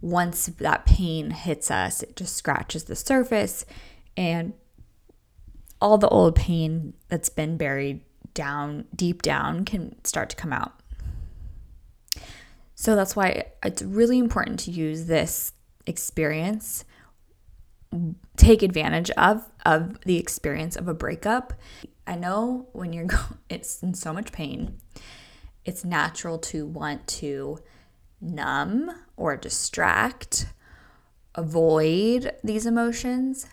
once 0.00 0.46
that 0.46 0.86
pain 0.86 1.30
hits 1.30 1.70
us, 1.70 2.02
it 2.02 2.14
just 2.14 2.36
scratches 2.36 2.84
the 2.84 2.94
surface, 2.94 3.64
and 4.16 4.52
all 5.80 5.98
the 5.98 6.08
old 6.08 6.36
pain 6.36 6.94
that's 7.08 7.28
been 7.28 7.56
buried 7.56 8.00
down 8.34 8.84
deep 8.94 9.22
down 9.22 9.64
can 9.64 10.02
start 10.04 10.30
to 10.30 10.36
come 10.36 10.52
out. 10.52 10.80
So 12.80 12.94
that's 12.94 13.16
why 13.16 13.46
it's 13.64 13.82
really 13.82 14.18
important 14.18 14.60
to 14.60 14.70
use 14.70 15.06
this 15.06 15.52
experience 15.84 16.84
take 18.36 18.62
advantage 18.62 19.10
of 19.10 19.50
of 19.66 20.00
the 20.02 20.16
experience 20.16 20.76
of 20.76 20.86
a 20.86 20.94
breakup. 20.94 21.54
I 22.06 22.14
know 22.14 22.68
when 22.70 22.92
you're 22.92 23.04
go- 23.16 23.36
it's 23.48 23.82
in 23.82 23.94
so 23.94 24.12
much 24.12 24.30
pain, 24.30 24.78
it's 25.64 25.84
natural 25.84 26.38
to 26.38 26.66
want 26.66 27.08
to 27.18 27.58
numb 28.20 28.92
or 29.16 29.36
distract 29.36 30.46
avoid 31.34 32.32
these 32.44 32.64
emotions, 32.64 33.46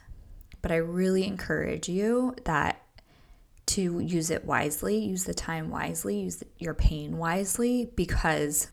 but 0.62 0.72
I 0.72 0.76
really 0.76 1.26
encourage 1.26 1.90
you 1.90 2.36
that 2.46 2.80
to 3.66 4.00
use 4.02 4.30
it 4.30 4.46
wisely, 4.46 5.00
use 5.00 5.24
the 5.24 5.34
time 5.34 5.72
wisely, 5.72 6.20
use 6.20 6.44
your 6.60 6.76
pain 6.76 7.18
wisely 7.18 7.90
because 7.96 8.68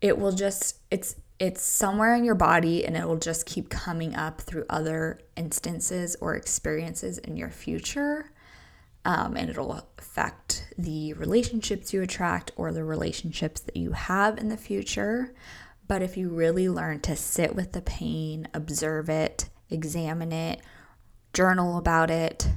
it 0.00 0.18
will 0.18 0.32
just 0.32 0.78
it's 0.90 1.16
it's 1.38 1.62
somewhere 1.62 2.14
in 2.14 2.24
your 2.24 2.34
body 2.34 2.84
and 2.84 2.96
it 2.96 3.06
will 3.06 3.18
just 3.18 3.46
keep 3.46 3.68
coming 3.68 4.14
up 4.14 4.40
through 4.40 4.64
other 4.68 5.20
instances 5.36 6.16
or 6.20 6.34
experiences 6.34 7.18
in 7.18 7.36
your 7.36 7.50
future. 7.50 8.32
Um, 9.04 9.36
and 9.36 9.48
it'll 9.48 9.72
affect 9.98 10.72
the 10.76 11.12
relationships 11.14 11.92
you 11.92 12.02
attract 12.02 12.50
or 12.56 12.72
the 12.72 12.82
relationships 12.82 13.60
that 13.60 13.76
you 13.76 13.92
have 13.92 14.36
in 14.36 14.48
the 14.48 14.56
future. 14.56 15.32
But 15.86 16.02
if 16.02 16.16
you 16.16 16.28
really 16.28 16.68
learn 16.68 17.00
to 17.02 17.14
sit 17.14 17.54
with 17.54 17.72
the 17.72 17.80
pain, 17.80 18.48
observe 18.52 19.08
it, 19.08 19.48
examine 19.70 20.32
it, 20.32 20.60
journal 21.32 21.78
about 21.78 22.10
it, 22.10 22.48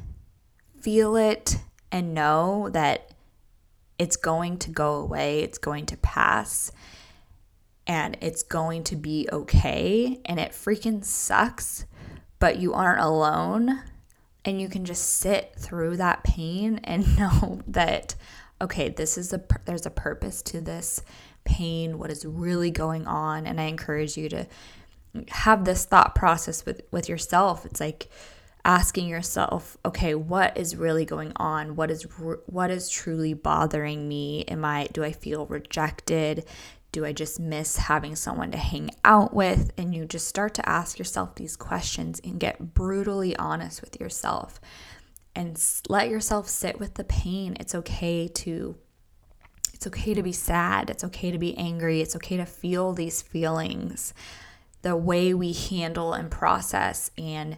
feel 0.81 1.15
it, 1.15 1.57
and 1.91 2.13
know 2.15 2.69
that 2.69 3.13
it's 3.99 4.17
going 4.17 4.57
to 4.57 4.71
go 4.71 4.95
away, 4.95 5.41
it's 5.41 5.59
going 5.59 5.85
to 5.85 5.97
pass, 5.97 6.71
and 7.87 8.17
it's 8.21 8.43
going 8.43 8.83
to 8.85 8.95
be 8.95 9.27
okay. 9.31 10.19
And 10.25 10.39
it 10.39 10.51
freaking 10.51 11.03
sucks, 11.03 11.85
but 12.39 12.57
you 12.57 12.73
aren't 12.73 13.01
alone. 13.01 13.81
And 14.43 14.59
you 14.59 14.69
can 14.69 14.85
just 14.85 15.17
sit 15.17 15.53
through 15.57 15.97
that 15.97 16.23
pain 16.23 16.79
and 16.83 17.17
know 17.17 17.61
that, 17.67 18.15
okay, 18.61 18.89
this 18.89 19.17
is 19.17 19.33
a, 19.33 19.43
there's 19.65 19.85
a 19.85 19.91
purpose 19.91 20.41
to 20.43 20.61
this 20.61 21.01
pain, 21.43 21.97
what 21.97 22.11
is 22.11 22.25
really 22.25 22.71
going 22.71 23.07
on. 23.07 23.47
And 23.47 23.59
I 23.59 23.65
encourage 23.65 24.17
you 24.17 24.29
to 24.29 24.47
have 25.29 25.65
this 25.65 25.85
thought 25.85 26.15
process 26.15 26.65
with, 26.65 26.81
with 26.91 27.09
yourself. 27.09 27.65
It's 27.65 27.79
like, 27.79 28.09
asking 28.63 29.07
yourself, 29.07 29.77
okay, 29.83 30.13
what 30.13 30.55
is 30.57 30.75
really 30.75 31.05
going 31.05 31.33
on? 31.37 31.75
What 31.75 31.89
is 31.89 32.03
what 32.45 32.69
is 32.69 32.89
truly 32.89 33.33
bothering 33.33 34.07
me? 34.07 34.43
Am 34.43 34.63
I 34.63 34.87
do 34.93 35.03
I 35.03 35.11
feel 35.11 35.45
rejected? 35.47 36.45
Do 36.91 37.05
I 37.05 37.13
just 37.13 37.39
miss 37.39 37.77
having 37.77 38.15
someone 38.15 38.51
to 38.51 38.57
hang 38.57 38.91
out 39.05 39.33
with? 39.33 39.71
And 39.77 39.95
you 39.95 40.05
just 40.05 40.27
start 40.27 40.53
to 40.55 40.69
ask 40.69 40.99
yourself 40.99 41.35
these 41.35 41.55
questions 41.55 42.19
and 42.23 42.39
get 42.39 42.73
brutally 42.73 43.35
honest 43.37 43.81
with 43.81 43.99
yourself 43.99 44.59
and 45.35 45.61
let 45.87 46.09
yourself 46.09 46.49
sit 46.49 46.79
with 46.79 46.95
the 46.95 47.03
pain. 47.03 47.55
It's 47.59 47.75
okay 47.75 48.27
to 48.27 48.75
it's 49.73 49.87
okay 49.87 50.13
to 50.13 50.21
be 50.21 50.31
sad. 50.31 50.91
It's 50.91 51.03
okay 51.05 51.31
to 51.31 51.39
be 51.39 51.57
angry. 51.57 52.01
It's 52.01 52.15
okay 52.17 52.37
to 52.37 52.45
feel 52.45 52.93
these 52.93 53.23
feelings. 53.23 54.13
The 54.83 54.95
way 54.95 55.33
we 55.33 55.53
handle 55.53 56.13
and 56.13 56.29
process 56.29 57.09
and 57.17 57.57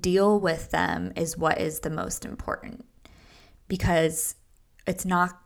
deal 0.00 0.38
with 0.38 0.70
them 0.70 1.12
is 1.16 1.38
what 1.38 1.58
is 1.58 1.80
the 1.80 1.90
most 1.90 2.24
important 2.24 2.84
because 3.68 4.34
it's 4.86 5.04
not 5.04 5.40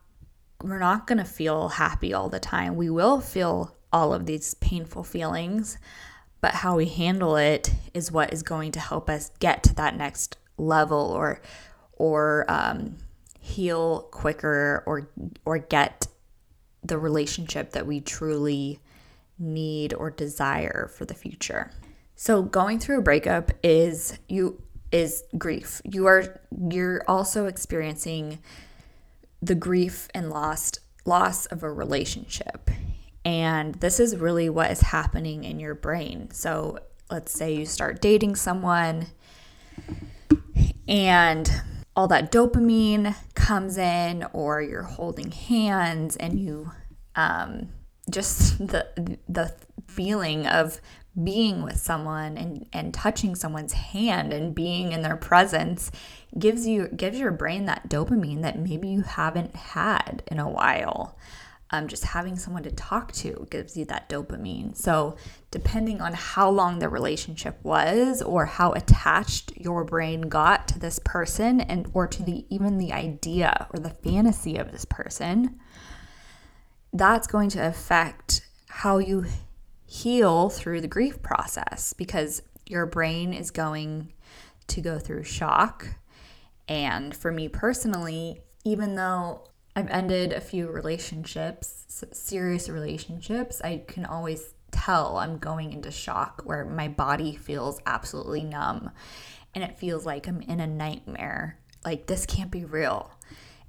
we're 0.63 0.79
not 0.79 1.07
going 1.07 1.17
to 1.17 1.25
feel 1.25 1.69
happy 1.69 2.13
all 2.13 2.29
the 2.29 2.39
time. 2.39 2.75
We 2.75 2.89
will 2.89 3.21
feel 3.21 3.75
all 3.91 4.13
of 4.13 4.25
these 4.25 4.53
painful 4.55 5.03
feelings, 5.03 5.77
but 6.41 6.55
how 6.55 6.77
we 6.77 6.85
handle 6.85 7.35
it 7.35 7.71
is 7.93 8.11
what 8.11 8.33
is 8.33 8.43
going 8.43 8.71
to 8.73 8.79
help 8.79 9.09
us 9.09 9.31
get 9.39 9.63
to 9.63 9.75
that 9.75 9.95
next 9.95 10.37
level 10.57 11.11
or 11.11 11.41
or 11.93 12.45
um, 12.47 12.97
heal 13.39 14.07
quicker 14.11 14.83
or 14.85 15.09
or 15.45 15.57
get 15.57 16.07
the 16.83 16.97
relationship 16.97 17.71
that 17.71 17.85
we 17.85 17.99
truly 17.99 18.79
need 19.37 19.93
or 19.93 20.09
desire 20.11 20.89
for 20.93 21.05
the 21.05 21.13
future. 21.13 21.71
So 22.15 22.41
going 22.41 22.79
through 22.79 22.99
a 22.99 23.01
breakup 23.01 23.51
is 23.63 24.19
you 24.27 24.61
is 24.91 25.23
grief. 25.37 25.81
You 25.83 26.07
are 26.07 26.41
you're 26.69 27.03
also 27.07 27.45
experiencing 27.45 28.39
the 29.41 29.55
grief 29.55 30.07
and 30.13 30.29
lost 30.29 30.79
loss 31.05 31.45
of 31.47 31.63
a 31.63 31.71
relationship. 31.71 32.69
And 33.25 33.75
this 33.75 33.99
is 33.99 34.17
really 34.17 34.49
what 34.49 34.71
is 34.71 34.81
happening 34.81 35.43
in 35.43 35.59
your 35.59 35.75
brain. 35.75 36.31
So 36.31 36.79
let's 37.09 37.31
say 37.31 37.55
you 37.55 37.65
start 37.65 38.01
dating 38.01 38.35
someone 38.35 39.07
and 40.87 41.49
all 41.95 42.07
that 42.07 42.31
dopamine 42.31 43.15
comes 43.35 43.77
in 43.77 44.25
or 44.33 44.61
you're 44.61 44.83
holding 44.83 45.31
hands 45.31 46.15
and 46.15 46.39
you 46.39 46.71
um, 47.15 47.69
just 48.09 48.57
the 48.67 49.17
the 49.27 49.53
feeling 49.87 50.47
of 50.47 50.79
being 51.23 51.63
with 51.63 51.77
someone 51.77 52.37
and, 52.37 52.65
and 52.71 52.93
touching 52.93 53.35
someone's 53.35 53.73
hand 53.73 54.31
and 54.31 54.53
being 54.55 54.91
in 54.91 55.01
their 55.01 55.17
presence 55.17 55.91
gives 56.37 56.67
you 56.67 56.87
gives 56.89 57.19
your 57.19 57.31
brain 57.31 57.65
that 57.65 57.89
dopamine 57.89 58.41
that 58.43 58.59
maybe 58.59 58.87
you 58.87 59.01
haven't 59.01 59.55
had 59.55 60.23
in 60.27 60.39
a 60.39 60.49
while. 60.49 61.17
Um, 61.71 61.87
just 61.87 62.03
having 62.03 62.35
someone 62.35 62.63
to 62.63 62.71
talk 62.71 63.11
to 63.13 63.45
gives 63.51 63.77
you 63.77 63.85
that 63.85 64.09
dopamine. 64.09 64.75
So, 64.75 65.17
depending 65.51 66.01
on 66.01 66.13
how 66.13 66.49
long 66.49 66.79
the 66.79 66.89
relationship 66.89 67.59
was, 67.61 68.23
or 68.23 68.47
how 68.47 68.71
attached 68.71 69.55
your 69.55 69.83
brain 69.83 70.21
got 70.21 70.67
to 70.69 70.79
this 70.79 70.99
person, 71.05 71.61
and 71.61 71.87
or 71.93 72.07
to 72.07 72.23
the 72.23 72.45
even 72.49 72.79
the 72.79 72.91
idea 72.91 73.67
or 73.71 73.79
the 73.79 73.91
fantasy 73.91 74.57
of 74.57 74.71
this 74.71 74.83
person, 74.85 75.59
that's 76.91 77.27
going 77.27 77.49
to 77.49 77.67
affect 77.67 78.47
how 78.67 78.97
you 78.97 79.25
heal 79.89 80.49
through 80.49 80.79
the 80.81 80.87
grief 80.87 81.19
process 81.23 81.93
because 81.93 82.43
your 82.67 82.85
brain 82.85 83.33
is 83.33 83.49
going 83.49 84.13
to 84.67 84.81
go 84.81 84.99
through 84.99 85.23
shock. 85.23 85.87
And 86.67 87.15
for 87.15 87.31
me 87.31 87.47
personally, 87.47 88.39
even 88.63 88.93
though 88.93 89.47
I've 89.75 89.89
ended 89.89 90.31
a 90.31 90.41
few 90.41 90.69
relationships, 90.69 92.03
serious 92.11 92.69
relationships, 92.69 93.61
I 93.63 93.81
can 93.87 94.05
always 94.05 94.53
tell 94.69 95.17
I'm 95.17 95.39
going 95.39 95.73
into 95.73 95.89
shock 95.89 96.43
where 96.45 96.65
my 96.65 96.87
body 96.87 97.35
feels 97.35 97.79
absolutely 97.87 98.43
numb 98.43 98.91
and 99.55 99.63
it 99.63 99.79
feels 99.79 100.05
like 100.05 100.27
I'm 100.27 100.41
in 100.41 100.59
a 100.59 100.67
nightmare. 100.67 101.57
Like, 101.83 102.05
this 102.05 102.27
can't 102.27 102.51
be 102.51 102.63
real. 102.63 103.11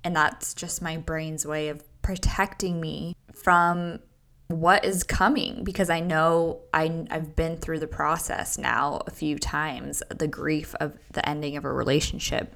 And 0.05 0.15
that's 0.15 0.53
just 0.53 0.83
my 0.83 0.99
brain's 0.99 1.47
way 1.47 1.69
of 1.69 1.83
protecting 2.03 2.79
me 2.79 3.17
from 3.33 4.01
what 4.51 4.85
is 4.85 5.03
coming 5.05 5.63
because 5.63 5.91
I 5.91 6.01
know 6.01 6.61
I, 6.75 7.07
I've 7.11 7.37
been 7.37 7.57
through 7.57 7.79
the 7.79 7.87
process 7.87 8.59
now 8.59 9.03
a 9.07 9.11
few 9.11 9.39
times 9.39 10.03
the 10.11 10.27
grief 10.27 10.75
of 10.81 10.99
the 11.13 11.27
ending 11.29 11.57
of 11.57 11.65
a 11.65 11.73
relationship. 11.73 12.55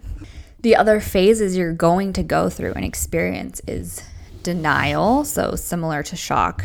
The 0.60 0.76
other 0.76 0.98
phases 1.00 1.56
you're 1.56 1.72
going 1.72 2.12
to 2.14 2.22
go 2.22 2.48
through 2.48 2.72
and 2.72 2.84
experience 2.84 3.60
is 3.68 4.02
denial. 4.42 5.24
So, 5.24 5.56
similar 5.56 6.02
to 6.04 6.16
shock, 6.16 6.64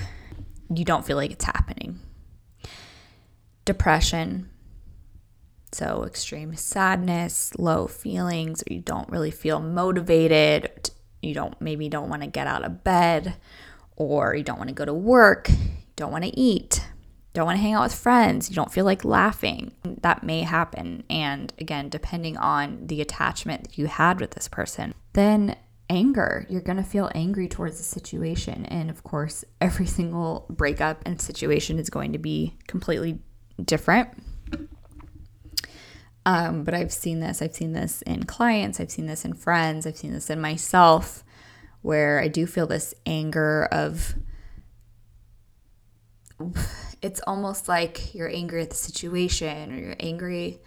you 0.73 0.85
don't 0.85 1.05
feel 1.05 1.17
like 1.17 1.31
it's 1.31 1.45
happening. 1.45 1.99
Depression. 3.65 4.49
So, 5.71 6.05
extreme 6.05 6.55
sadness, 6.55 7.53
low 7.59 7.87
feelings, 7.87 8.63
or 8.63 8.73
you 8.73 8.79
don't 8.79 9.09
really 9.09 9.31
feel 9.31 9.59
motivated. 9.59 10.89
You 11.21 11.33
don't 11.33 11.59
maybe 11.61 11.89
don't 11.89 12.09
want 12.09 12.21
to 12.21 12.27
get 12.27 12.47
out 12.47 12.63
of 12.63 12.83
bed 12.83 13.35
or 13.99 14.33
you 14.33 14.43
don't 14.43 14.57
want 14.57 14.69
to 14.69 14.73
go 14.75 14.85
to 14.85 14.93
work, 14.93 15.49
you 15.49 15.57
don't 15.95 16.11
want 16.11 16.23
to 16.23 16.39
eat, 16.39 16.83
don't 17.33 17.45
want 17.45 17.57
to 17.57 17.61
hang 17.61 17.73
out 17.73 17.83
with 17.83 17.93
friends, 17.93 18.49
you 18.49 18.55
don't 18.55 18.71
feel 18.71 18.85
like 18.85 19.05
laughing. 19.05 19.71
That 19.83 20.23
may 20.23 20.41
happen. 20.41 21.03
And 21.09 21.53
again, 21.59 21.89
depending 21.89 22.37
on 22.37 22.87
the 22.87 23.01
attachment 23.01 23.63
that 23.63 23.77
you 23.77 23.85
had 23.85 24.19
with 24.19 24.31
this 24.31 24.47
person, 24.47 24.95
then 25.13 25.55
anger. 25.89 26.45
You're 26.49 26.61
going 26.61 26.77
to 26.77 26.83
feel 26.83 27.11
angry 27.13 27.47
towards 27.47 27.77
the 27.77 27.83
situation. 27.83 28.65
And 28.65 28.89
of 28.89 29.03
course, 29.03 29.43
every 29.61 29.85
single 29.85 30.45
breakup 30.49 31.01
and 31.05 31.21
situation 31.21 31.79
is 31.79 31.89
going 31.89 32.13
to 32.13 32.19
be 32.19 32.57
completely 32.67 33.19
different. 33.63 34.09
Um, 36.25 36.63
but 36.63 36.73
I've 36.73 36.93
seen 36.93 37.21
this. 37.21 37.41
I've 37.41 37.55
seen 37.55 37.73
this 37.73 38.01
in 38.03 38.23
clients. 38.23 38.79
I've 38.79 38.91
seen 38.91 39.07
this 39.07 39.25
in 39.25 39.33
friends. 39.33 39.87
I've 39.87 39.97
seen 39.97 40.13
this 40.13 40.29
in 40.29 40.39
myself 40.39 41.23
where 41.81 42.19
I 42.19 42.27
do 42.27 42.45
feel 42.45 42.67
this 42.67 42.93
anger 43.05 43.67
of 43.71 44.15
it's 47.01 47.21
almost 47.27 47.67
like 47.67 48.13
you're 48.13 48.29
angry 48.29 48.61
at 48.61 48.69
the 48.69 48.75
situation 48.75 49.73
or 49.73 49.77
you're 49.77 49.95
angry 49.99 50.61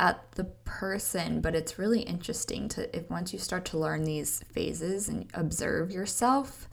at 0.00 0.32
the 0.32 0.44
person, 0.44 1.40
but 1.40 1.54
it's 1.54 1.78
really 1.78 2.00
interesting 2.00 2.68
to 2.68 2.96
if 2.96 3.08
once 3.10 3.32
you 3.32 3.38
start 3.38 3.64
to 3.66 3.78
learn 3.78 4.04
these 4.04 4.42
phases 4.52 5.08
and 5.08 5.30
observe 5.34 5.90
yourself, 5.92 6.68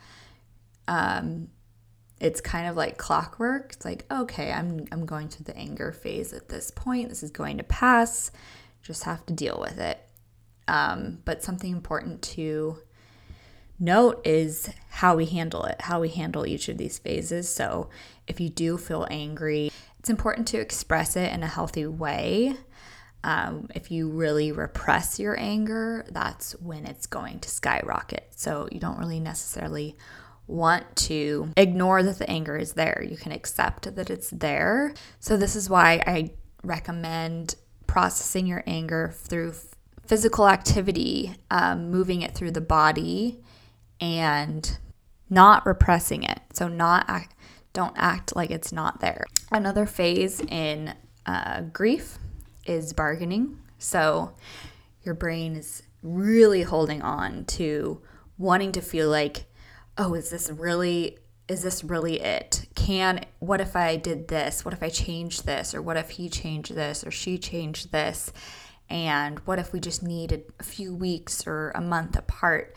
um, 0.87 1.49
it's 2.19 2.41
kind 2.41 2.67
of 2.67 2.75
like 2.75 2.97
clockwork. 2.97 3.73
It's 3.73 3.85
like, 3.85 4.05
okay, 4.11 4.51
I'm 4.51 4.85
I'm 4.91 5.05
going 5.05 5.29
through 5.29 5.45
the 5.45 5.57
anger 5.57 5.91
phase 5.91 6.33
at 6.33 6.49
this 6.49 6.71
point. 6.71 7.09
This 7.09 7.23
is 7.23 7.31
going 7.31 7.57
to 7.57 7.63
pass. 7.63 8.31
Just 8.81 9.03
have 9.03 9.25
to 9.27 9.33
deal 9.33 9.59
with 9.59 9.79
it. 9.79 9.99
Um, 10.67 11.19
but 11.25 11.43
something 11.43 11.71
important 11.71 12.21
to 12.23 12.79
note 13.79 14.21
is 14.25 14.69
how 14.89 15.15
we 15.15 15.25
handle 15.25 15.63
it, 15.65 15.81
how 15.81 16.01
we 16.01 16.09
handle 16.09 16.45
each 16.45 16.69
of 16.69 16.77
these 16.77 16.99
phases. 16.99 17.53
So, 17.53 17.89
if 18.27 18.39
you 18.39 18.49
do 18.49 18.77
feel 18.77 19.07
angry 19.09 19.71
it's 19.99 20.09
important 20.09 20.47
to 20.49 20.59
express 20.59 21.15
it 21.15 21.31
in 21.33 21.43
a 21.43 21.47
healthy 21.47 21.85
way. 21.85 22.55
Um, 23.23 23.67
if 23.75 23.91
you 23.91 24.09
really 24.09 24.51
repress 24.53 25.19
your 25.19 25.37
anger, 25.37 26.05
that's 26.09 26.53
when 26.53 26.85
it's 26.85 27.05
going 27.05 27.41
to 27.41 27.49
skyrocket. 27.49 28.31
So 28.31 28.69
you 28.71 28.79
don't 28.79 28.97
really 28.97 29.19
necessarily 29.19 29.97
want 30.47 30.95
to 30.95 31.51
ignore 31.57 32.01
that 32.01 32.17
the 32.17 32.29
anger 32.29 32.57
is 32.57 32.73
there. 32.73 33.05
You 33.07 33.17
can 33.17 33.33
accept 33.33 33.93
that 33.93 34.09
it's 34.09 34.29
there. 34.29 34.93
So, 35.19 35.37
this 35.37 35.55
is 35.55 35.69
why 35.69 36.01
I 36.07 36.31
recommend 36.63 37.55
processing 37.85 38.47
your 38.47 38.63
anger 38.65 39.13
through 39.15 39.53
physical 40.07 40.47
activity, 40.47 41.35
um, 41.51 41.91
moving 41.91 42.23
it 42.23 42.33
through 42.33 42.51
the 42.51 42.61
body, 42.61 43.43
and 43.99 44.77
not 45.29 45.65
repressing 45.65 46.23
it. 46.23 46.39
So, 46.53 46.67
not 46.67 47.05
act, 47.07 47.35
don't 47.73 47.95
act 47.95 48.35
like 48.35 48.51
it's 48.51 48.71
not 48.71 48.99
there. 48.99 49.25
Another 49.51 49.85
phase 49.85 50.41
in 50.41 50.93
uh, 51.25 51.61
grief 51.61 52.17
is 52.65 52.93
bargaining. 52.93 53.59
So, 53.77 54.33
your 55.03 55.15
brain 55.15 55.55
is 55.55 55.83
really 56.01 56.63
holding 56.63 57.01
on 57.01 57.45
to 57.45 58.01
wanting 58.37 58.71
to 58.71 58.81
feel 58.81 59.09
like 59.09 59.45
oh, 59.99 60.13
is 60.13 60.29
this 60.29 60.49
really 60.49 61.19
is 61.47 61.61
this 61.61 61.83
really 61.83 62.21
it? 62.21 62.67
Can 62.75 63.25
what 63.39 63.59
if 63.59 63.75
I 63.75 63.97
did 63.97 64.27
this? 64.27 64.63
What 64.63 64.73
if 64.73 64.81
I 64.81 64.89
changed 64.89 65.45
this? 65.45 65.75
Or 65.75 65.81
what 65.81 65.97
if 65.97 66.11
he 66.11 66.29
changed 66.29 66.73
this 66.73 67.03
or 67.03 67.11
she 67.11 67.37
changed 67.37 67.91
this? 67.91 68.31
And 68.89 69.39
what 69.39 69.59
if 69.59 69.73
we 69.73 69.79
just 69.79 70.01
needed 70.01 70.45
a 70.59 70.63
few 70.63 70.95
weeks 70.95 71.45
or 71.45 71.71
a 71.71 71.81
month 71.81 72.15
apart? 72.15 72.75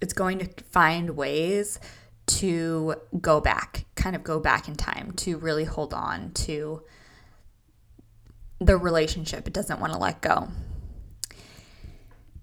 It's 0.00 0.12
going 0.12 0.38
to 0.38 0.48
find 0.64 1.16
ways 1.16 1.78
to 2.26 2.96
go 3.20 3.40
back, 3.40 3.86
kind 3.94 4.16
of 4.16 4.24
go 4.24 4.40
back 4.40 4.68
in 4.68 4.74
time, 4.74 5.12
to 5.12 5.38
really 5.38 5.64
hold 5.64 5.94
on 5.94 6.32
to 6.32 6.82
the 8.58 8.76
relationship. 8.76 9.46
It 9.46 9.52
doesn't 9.52 9.80
want 9.80 9.92
to 9.92 9.98
let 9.98 10.20
go. 10.20 10.48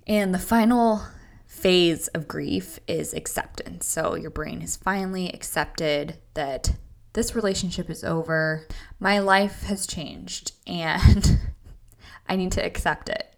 And 0.08 0.34
the 0.34 0.40
final 0.40 1.02
phase 1.46 2.08
of 2.10 2.28
grief 2.28 2.80
is 2.88 3.14
acceptance. 3.14 3.86
So 3.86 4.16
your 4.16 4.32
brain 4.32 4.62
has 4.62 4.76
finally 4.76 5.30
accepted 5.30 6.18
that 6.34 6.74
this 7.14 7.36
relationship 7.36 7.90
is 7.90 8.04
over. 8.04 8.68
My 9.00 9.20
life 9.20 9.64
has 9.64 9.88
changed 9.88 10.54
and 10.68 11.40
I 12.28 12.36
need 12.36 12.52
to 12.54 12.66
accept 12.66 13.10
it. 13.10 13.36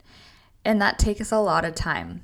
And 0.63 0.82
that 0.82 0.97
takes 0.97 1.32
a 1.32 1.39
lot 1.39 1.65
of 1.65 1.75
time. 1.75 2.23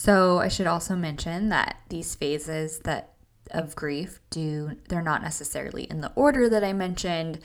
So 0.00 0.38
I 0.38 0.48
should 0.48 0.66
also 0.66 0.96
mention 0.96 1.50
that 1.50 1.76
these 1.90 2.14
phases 2.14 2.78
that 2.84 3.12
of 3.50 3.76
grief 3.76 4.18
do 4.30 4.70
they're 4.88 5.02
not 5.02 5.22
necessarily 5.22 5.82
in 5.82 6.00
the 6.00 6.10
order 6.14 6.48
that 6.48 6.64
I 6.64 6.72
mentioned 6.72 7.38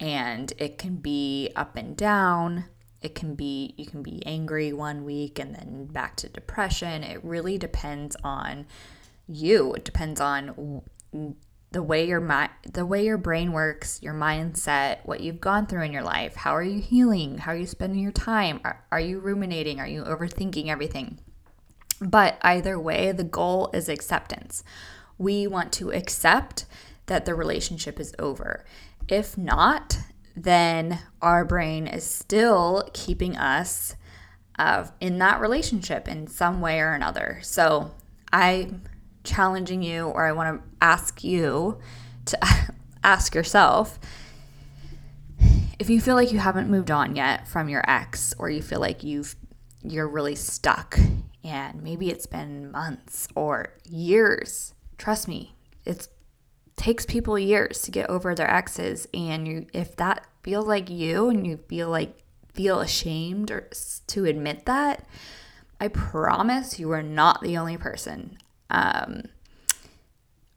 and 0.00 0.52
it 0.58 0.76
can 0.76 0.96
be 0.96 1.52
up 1.54 1.76
and 1.76 1.96
down. 1.96 2.64
It 3.00 3.14
can 3.14 3.36
be 3.36 3.74
you 3.78 3.86
can 3.86 4.02
be 4.02 4.26
angry 4.26 4.72
one 4.72 5.04
week 5.04 5.38
and 5.38 5.54
then 5.54 5.86
back 5.86 6.16
to 6.16 6.28
depression. 6.28 7.04
It 7.04 7.24
really 7.24 7.58
depends 7.58 8.16
on 8.24 8.66
you. 9.28 9.72
It 9.74 9.84
depends 9.84 10.20
on 10.20 10.82
the 11.70 11.82
way 11.84 12.08
your 12.08 12.20
mind 12.20 12.50
the 12.72 12.84
way 12.84 13.04
your 13.04 13.18
brain 13.18 13.52
works 13.52 14.02
your 14.02 14.14
mindset 14.14 14.98
what 15.04 15.20
you've 15.20 15.40
gone 15.40 15.64
through 15.64 15.84
in 15.84 15.92
your 15.92 16.02
life. 16.02 16.34
How 16.34 16.56
are 16.56 16.64
you 16.64 16.80
healing? 16.80 17.38
How 17.38 17.52
are 17.52 17.56
you 17.56 17.66
spending 17.66 18.00
your 18.00 18.10
time? 18.10 18.60
Are, 18.64 18.84
are 18.90 18.98
you 18.98 19.20
ruminating? 19.20 19.78
Are 19.78 19.86
you 19.86 20.02
overthinking 20.02 20.66
everything 20.66 21.20
but 22.00 22.38
either 22.42 22.78
way 22.78 23.12
the 23.12 23.24
goal 23.24 23.70
is 23.72 23.88
acceptance 23.88 24.62
we 25.18 25.46
want 25.46 25.72
to 25.72 25.92
accept 25.92 26.64
that 27.06 27.24
the 27.24 27.34
relationship 27.34 28.00
is 28.00 28.14
over 28.18 28.64
if 29.08 29.36
not 29.36 29.98
then 30.36 31.00
our 31.20 31.44
brain 31.44 31.86
is 31.86 32.04
still 32.04 32.88
keeping 32.92 33.36
us 33.36 33.96
uh, 34.58 34.86
in 35.00 35.18
that 35.18 35.40
relationship 35.40 36.06
in 36.06 36.26
some 36.26 36.60
way 36.60 36.80
or 36.80 36.92
another. 36.92 37.40
So 37.42 37.92
I'm 38.32 38.82
challenging 39.24 39.82
you, 39.82 40.06
or 40.06 40.26
I 40.26 40.32
want 40.32 40.60
to 40.60 40.68
ask 40.80 41.24
you 41.24 41.78
to 42.26 42.38
ask 43.04 43.34
yourself 43.34 43.98
if 45.78 45.88
you 45.88 45.98
feel 45.98 46.14
like 46.14 46.30
you 46.30 46.38
haven't 46.38 46.68
moved 46.68 46.90
on 46.90 47.16
yet 47.16 47.48
from 47.48 47.70
your 47.70 47.82
ex, 47.88 48.34
or 48.38 48.50
you 48.50 48.60
feel 48.60 48.80
like 48.80 49.02
you've 49.02 49.34
you're 49.82 50.08
really 50.08 50.34
stuck 50.34 50.98
and 51.42 51.82
maybe 51.82 52.10
it's 52.10 52.26
been 52.26 52.70
months 52.70 53.28
or 53.34 53.74
years. 53.88 54.74
Trust 54.98 55.28
me, 55.28 55.54
it 55.84 56.08
takes 56.76 57.04
people 57.06 57.38
years 57.38 57.82
to 57.82 57.90
get 57.90 58.08
over 58.08 58.34
their 58.34 58.50
exes. 58.50 59.06
And 59.12 59.46
you 59.46 59.66
if 59.72 59.96
that 59.96 60.26
feels 60.42 60.66
like 60.66 60.90
you 60.90 61.28
and 61.28 61.46
you 61.46 61.58
feel 61.68 61.88
like 61.88 62.22
feel 62.52 62.80
ashamed 62.80 63.50
or 63.50 63.68
to 64.08 64.24
admit 64.24 64.66
that 64.66 65.06
i 65.80 65.86
promise 65.86 66.80
you 66.80 66.90
are 66.90 67.02
not 67.02 67.40
the 67.40 67.56
only 67.56 67.76
person. 67.76 68.36
Um, 68.68 69.24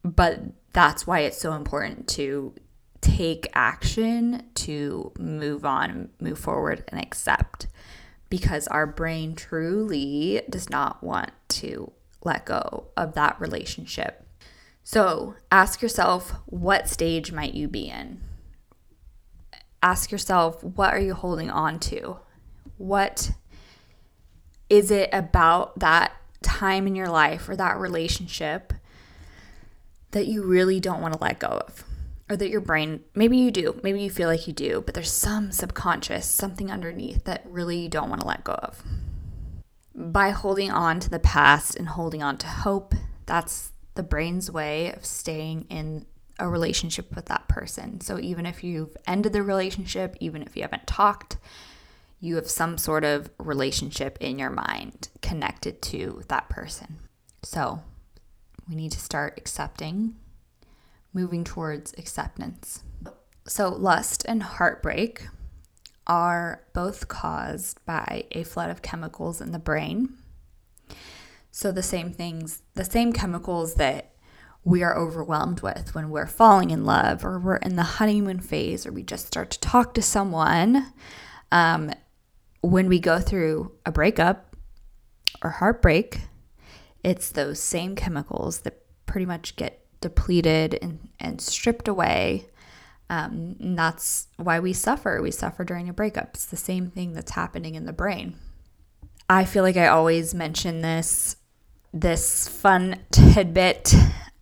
but 0.03 0.41
that's 0.73 1.07
why 1.07 1.21
it's 1.21 1.39
so 1.39 1.53
important 1.53 2.07
to 2.09 2.53
take 3.01 3.47
action 3.53 4.43
to 4.55 5.11
move 5.17 5.65
on 5.65 6.09
move 6.19 6.39
forward 6.39 6.83
and 6.89 7.01
accept 7.01 7.67
because 8.33 8.67
our 8.69 8.87
brain 8.87 9.35
truly 9.35 10.41
does 10.49 10.67
not 10.67 11.03
want 11.03 11.29
to 11.49 11.91
let 12.23 12.45
go 12.45 12.87
of 12.97 13.13
that 13.13 13.39
relationship 13.39 14.23
so 14.83 15.35
ask 15.51 15.81
yourself, 15.81 16.33
what 16.45 16.89
stage 16.89 17.31
might 17.31 17.53
you 17.53 17.67
be 17.67 17.89
in? 17.89 18.21
Ask 19.81 20.11
yourself, 20.11 20.61
what 20.63 20.93
are 20.93 20.99
you 20.99 21.13
holding 21.13 21.49
on 21.49 21.79
to? 21.79 22.19
What 22.77 23.31
is 24.69 24.91
it 24.91 25.09
about 25.13 25.79
that 25.79 26.13
time 26.41 26.85
in 26.85 26.95
your 26.95 27.09
life 27.09 27.47
or 27.47 27.55
that 27.55 27.79
relationship 27.79 28.73
that 30.11 30.27
you 30.27 30.43
really 30.43 30.79
don't 30.79 31.01
want 31.01 31.13
to 31.13 31.19
let 31.21 31.39
go 31.39 31.47
of? 31.47 31.85
Or 32.29 32.37
that 32.37 32.49
your 32.49 32.61
brain, 32.61 33.01
maybe 33.13 33.37
you 33.37 33.51
do, 33.51 33.79
maybe 33.83 34.01
you 34.01 34.09
feel 34.09 34.29
like 34.29 34.47
you 34.47 34.53
do, 34.53 34.81
but 34.85 34.93
there's 34.93 35.11
some 35.11 35.51
subconscious, 35.51 36.25
something 36.25 36.71
underneath 36.71 37.25
that 37.25 37.45
really 37.45 37.77
you 37.77 37.89
don't 37.89 38.09
want 38.09 38.21
to 38.21 38.27
let 38.27 38.45
go 38.45 38.53
of. 38.53 38.81
By 39.93 40.29
holding 40.29 40.71
on 40.71 40.99
to 41.01 41.09
the 41.09 41.19
past 41.19 41.75
and 41.75 41.89
holding 41.89 42.23
on 42.23 42.37
to 42.37 42.47
hope, 42.47 42.95
that's 43.25 43.73
the 43.95 44.03
brain's 44.03 44.49
way 44.49 44.93
of 44.93 45.05
staying 45.05 45.67
in 45.69 46.05
a 46.39 46.49
relationship 46.49 47.13
with 47.15 47.25
that 47.25 47.47
person. 47.47 48.01
So 48.01 48.17
even 48.19 48.45
if 48.45 48.63
you've 48.63 48.95
ended 49.05 49.33
the 49.33 49.43
relationship, 49.43 50.15
even 50.19 50.41
if 50.41 50.55
you 50.55 50.63
haven't 50.63 50.87
talked, 50.87 51.37
you 52.19 52.35
have 52.37 52.49
some 52.49 52.77
sort 52.77 53.03
of 53.03 53.29
relationship 53.37 54.17
in 54.21 54.39
your 54.39 54.49
mind 54.49 55.09
connected 55.21 55.81
to 55.83 56.23
that 56.29 56.49
person. 56.49 56.99
So 57.43 57.81
we 58.67 58.75
need 58.75 58.93
to 58.93 58.99
start 58.99 59.33
accepting, 59.37 60.15
moving 61.13 61.43
towards 61.43 61.93
acceptance. 61.97 62.83
So, 63.47 63.69
lust 63.69 64.25
and 64.27 64.41
heartbreak 64.41 65.27
are 66.07 66.63
both 66.73 67.07
caused 67.07 67.83
by 67.85 68.25
a 68.31 68.43
flood 68.43 68.69
of 68.69 68.81
chemicals 68.81 69.41
in 69.41 69.51
the 69.51 69.59
brain 69.59 70.17
so, 71.55 71.71
the 71.71 71.83
same 71.83 72.11
things, 72.11 72.63
the 72.73 72.83
same 72.83 73.13
chemicals 73.13 73.75
that 73.75 74.15
we 74.63 74.81
are 74.81 74.97
overwhelmed 74.97 75.61
with 75.61 75.93
when 75.93 76.09
we're 76.09 76.25
falling 76.25 76.71
in 76.71 76.83
love 76.83 77.23
or 77.23 77.37
we're 77.37 77.57
in 77.57 77.75
the 77.75 77.83
honeymoon 77.83 78.39
phase 78.39 78.87
or 78.87 78.91
we 78.91 79.03
just 79.03 79.27
start 79.27 79.51
to 79.51 79.59
talk 79.59 79.93
to 79.93 80.01
someone. 80.01 80.91
Um, 81.51 81.91
when 82.61 82.87
we 82.89 82.99
go 82.99 83.19
through 83.19 83.71
a 83.85 83.91
breakup 83.91 84.55
or 85.43 85.51
heartbreak, 85.51 86.21
it's 87.03 87.29
those 87.29 87.59
same 87.59 87.95
chemicals 87.95 88.61
that 88.61 88.81
pretty 89.05 89.27
much 89.27 89.55
get 89.55 89.82
depleted 90.03 90.77
and, 90.81 90.99
and 91.19 91.41
stripped 91.41 91.87
away. 91.87 92.45
Um, 93.09 93.55
and 93.59 93.79
that's 93.79 94.27
why 94.37 94.59
we 94.59 94.73
suffer. 94.73 95.21
We 95.21 95.31
suffer 95.31 95.63
during 95.63 95.87
a 95.87 95.93
breakup. 95.93 96.31
It's 96.33 96.45
the 96.45 96.57
same 96.57 96.91
thing 96.91 97.13
that's 97.13 97.31
happening 97.31 97.75
in 97.75 97.85
the 97.85 97.93
brain. 97.93 98.35
I 99.29 99.45
feel 99.45 99.63
like 99.63 99.77
I 99.77 99.87
always 99.87 100.33
mention 100.33 100.81
this 100.81 101.37
this 101.93 102.47
fun 102.47 102.99
tidbit 103.11 103.93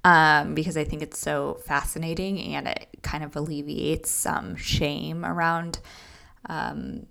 um, 0.03 0.55
because 0.55 0.77
I 0.77 0.83
think 0.83 1.01
it's 1.01 1.19
so 1.19 1.59
fascinating 1.65 2.55
and 2.55 2.67
it 2.67 2.87
kind 3.01 3.23
of 3.23 3.35
alleviates 3.35 4.09
some 4.09 4.55
shame 4.55 5.23
around 5.25 5.79
um, 6.47 7.05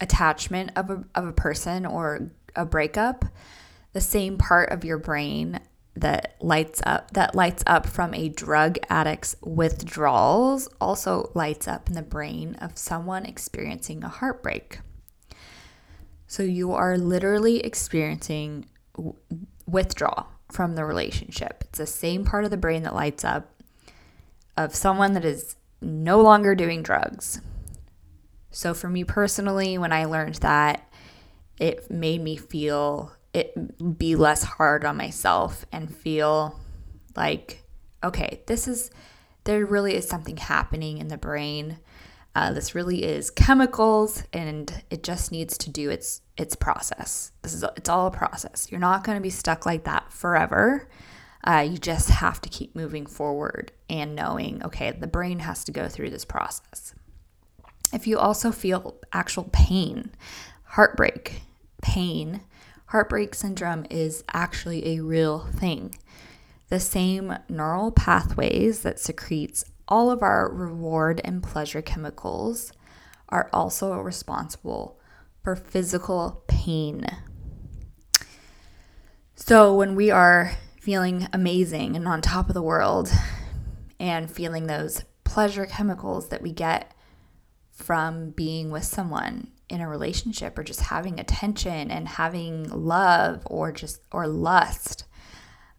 attachment 0.00 0.72
of 0.76 0.90
a, 0.90 1.04
of 1.14 1.26
a 1.26 1.32
person 1.32 1.84
or 1.84 2.30
a 2.54 2.64
breakup. 2.64 3.24
The 3.92 4.00
same 4.00 4.36
part 4.38 4.70
of 4.70 4.84
your 4.84 4.98
brain 4.98 5.58
that 5.96 6.34
lights 6.40 6.82
up 6.84 7.12
that 7.12 7.34
lights 7.34 7.62
up 7.66 7.86
from 7.86 8.14
a 8.14 8.28
drug 8.28 8.78
addict's 8.90 9.36
withdrawals 9.42 10.68
also 10.80 11.30
lights 11.34 11.68
up 11.68 11.88
in 11.88 11.94
the 11.94 12.02
brain 12.02 12.56
of 12.56 12.76
someone 12.76 13.24
experiencing 13.24 14.02
a 14.02 14.08
heartbreak. 14.08 14.80
So 16.26 16.42
you 16.42 16.72
are 16.72 16.98
literally 16.98 17.60
experiencing 17.60 18.66
withdrawal 19.66 20.26
from 20.50 20.74
the 20.74 20.84
relationship. 20.84 21.64
It's 21.68 21.78
the 21.78 21.86
same 21.86 22.24
part 22.24 22.44
of 22.44 22.50
the 22.50 22.56
brain 22.56 22.82
that 22.82 22.94
lights 22.94 23.24
up 23.24 23.62
of 24.56 24.74
someone 24.74 25.12
that 25.12 25.24
is 25.24 25.56
no 25.80 26.20
longer 26.20 26.54
doing 26.54 26.82
drugs. 26.82 27.40
So 28.50 28.74
for 28.74 28.88
me 28.88 29.04
personally, 29.04 29.78
when 29.78 29.92
I 29.92 30.04
learned 30.04 30.36
that, 30.36 30.88
it 31.58 31.90
made 31.90 32.22
me 32.22 32.36
feel 32.36 33.12
it 33.34 33.98
be 33.98 34.16
less 34.16 34.44
hard 34.44 34.84
on 34.84 34.96
myself 34.96 35.66
and 35.72 35.94
feel 35.94 36.58
like 37.16 37.64
okay, 38.02 38.42
this 38.46 38.68
is 38.68 38.90
there 39.44 39.64
really 39.64 39.94
is 39.94 40.08
something 40.08 40.36
happening 40.36 40.98
in 40.98 41.08
the 41.08 41.18
brain. 41.18 41.78
Uh, 42.36 42.52
this 42.52 42.74
really 42.74 43.04
is 43.04 43.30
chemicals, 43.30 44.24
and 44.32 44.82
it 44.90 45.04
just 45.04 45.30
needs 45.30 45.56
to 45.58 45.70
do 45.70 45.90
its 45.90 46.22
its 46.36 46.56
process. 46.56 47.32
This 47.42 47.54
is 47.54 47.64
it's 47.76 47.88
all 47.88 48.06
a 48.06 48.10
process. 48.10 48.68
You're 48.70 48.80
not 48.80 49.04
going 49.04 49.16
to 49.16 49.22
be 49.22 49.30
stuck 49.30 49.66
like 49.66 49.84
that 49.84 50.12
forever. 50.12 50.88
Uh, 51.46 51.66
you 51.70 51.76
just 51.76 52.08
have 52.08 52.40
to 52.40 52.48
keep 52.48 52.74
moving 52.74 53.04
forward 53.04 53.70
and 53.90 54.16
knowing, 54.16 54.64
okay, 54.64 54.92
the 54.92 55.06
brain 55.06 55.40
has 55.40 55.62
to 55.64 55.72
go 55.72 55.88
through 55.88 56.08
this 56.08 56.24
process. 56.24 56.94
If 57.92 58.06
you 58.06 58.18
also 58.18 58.50
feel 58.50 58.96
actual 59.12 59.50
pain, 59.52 60.10
heartbreak, 60.64 61.42
pain, 61.82 62.40
heartbreak 62.94 63.34
syndrome 63.34 63.84
is 63.90 64.22
actually 64.32 64.86
a 64.86 65.02
real 65.02 65.40
thing. 65.46 65.92
The 66.68 66.78
same 66.78 67.36
neural 67.48 67.90
pathways 67.90 68.82
that 68.82 69.00
secretes 69.00 69.64
all 69.88 70.12
of 70.12 70.22
our 70.22 70.48
reward 70.48 71.20
and 71.24 71.42
pleasure 71.42 71.82
chemicals 71.82 72.72
are 73.30 73.50
also 73.52 73.94
responsible 73.98 75.00
for 75.42 75.56
physical 75.56 76.44
pain. 76.46 77.04
So, 79.34 79.74
when 79.74 79.96
we 79.96 80.12
are 80.12 80.52
feeling 80.80 81.26
amazing 81.32 81.96
and 81.96 82.06
on 82.06 82.22
top 82.22 82.46
of 82.46 82.54
the 82.54 82.62
world 82.62 83.10
and 83.98 84.30
feeling 84.30 84.68
those 84.68 85.02
pleasure 85.24 85.66
chemicals 85.66 86.28
that 86.28 86.42
we 86.42 86.52
get 86.52 86.92
from 87.72 88.30
being 88.30 88.70
with 88.70 88.84
someone 88.84 89.48
in 89.74 89.80
a 89.80 89.88
relationship 89.88 90.58
or 90.58 90.62
just 90.62 90.80
having 90.80 91.18
attention 91.18 91.90
and 91.90 92.08
having 92.08 92.68
love 92.70 93.42
or 93.46 93.72
just 93.72 94.00
or 94.12 94.26
lust 94.26 95.04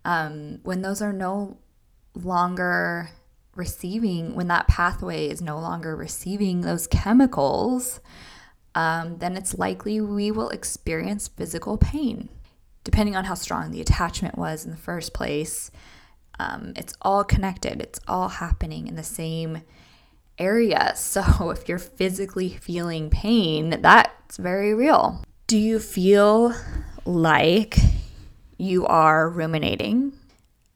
um, 0.03 0.59
when 0.63 0.81
those 0.81 1.01
are 1.01 1.13
no 1.13 1.57
longer 2.13 3.09
receiving 3.55 4.35
when 4.35 4.47
that 4.47 4.67
pathway 4.67 5.27
is 5.27 5.41
no 5.41 5.57
longer 5.59 5.95
receiving 5.95 6.61
those 6.61 6.87
chemicals 6.87 7.99
um, 8.75 9.17
then 9.19 9.37
it's 9.37 9.57
likely 9.57 10.01
we 10.01 10.29
will 10.29 10.49
experience 10.49 11.27
physical 11.27 11.77
pain 11.77 12.29
depending 12.85 13.15
on 13.17 13.25
how 13.25 13.33
strong 13.33 13.71
the 13.71 13.81
attachment 13.81 14.37
was 14.37 14.63
in 14.63 14.71
the 14.71 14.77
first 14.77 15.13
place. 15.13 15.69
Um, 16.39 16.71
it's 16.77 16.93
all 17.01 17.25
connected, 17.25 17.81
it's 17.81 17.99
all 18.07 18.29
happening 18.29 18.87
in 18.87 18.95
the 18.95 19.03
same 19.03 19.63
area. 20.37 20.93
So 21.15 21.49
if 21.49 21.69
you're 21.69 21.79
physically 21.79 22.49
feeling 22.49 23.09
pain, 23.09 23.81
that's 23.81 24.37
very 24.37 24.73
real. 24.73 25.23
Do 25.47 25.57
you 25.57 25.79
feel 25.79 26.53
like 27.05 27.77
you 28.57 28.85
are 28.85 29.29
ruminating? 29.29 30.13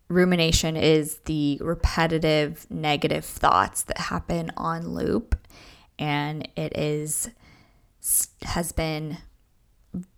Rumination 0.08 0.76
is 0.76 1.18
the 1.26 1.58
repetitive 1.62 2.68
negative 2.70 3.26
thoughts 3.26 3.84
that 3.84 3.98
happen 3.98 4.52
on 4.58 4.94
loop 4.94 5.36
and 6.00 6.48
it 6.56 6.76
is 6.76 7.30
has 8.44 8.72
been 8.72 9.18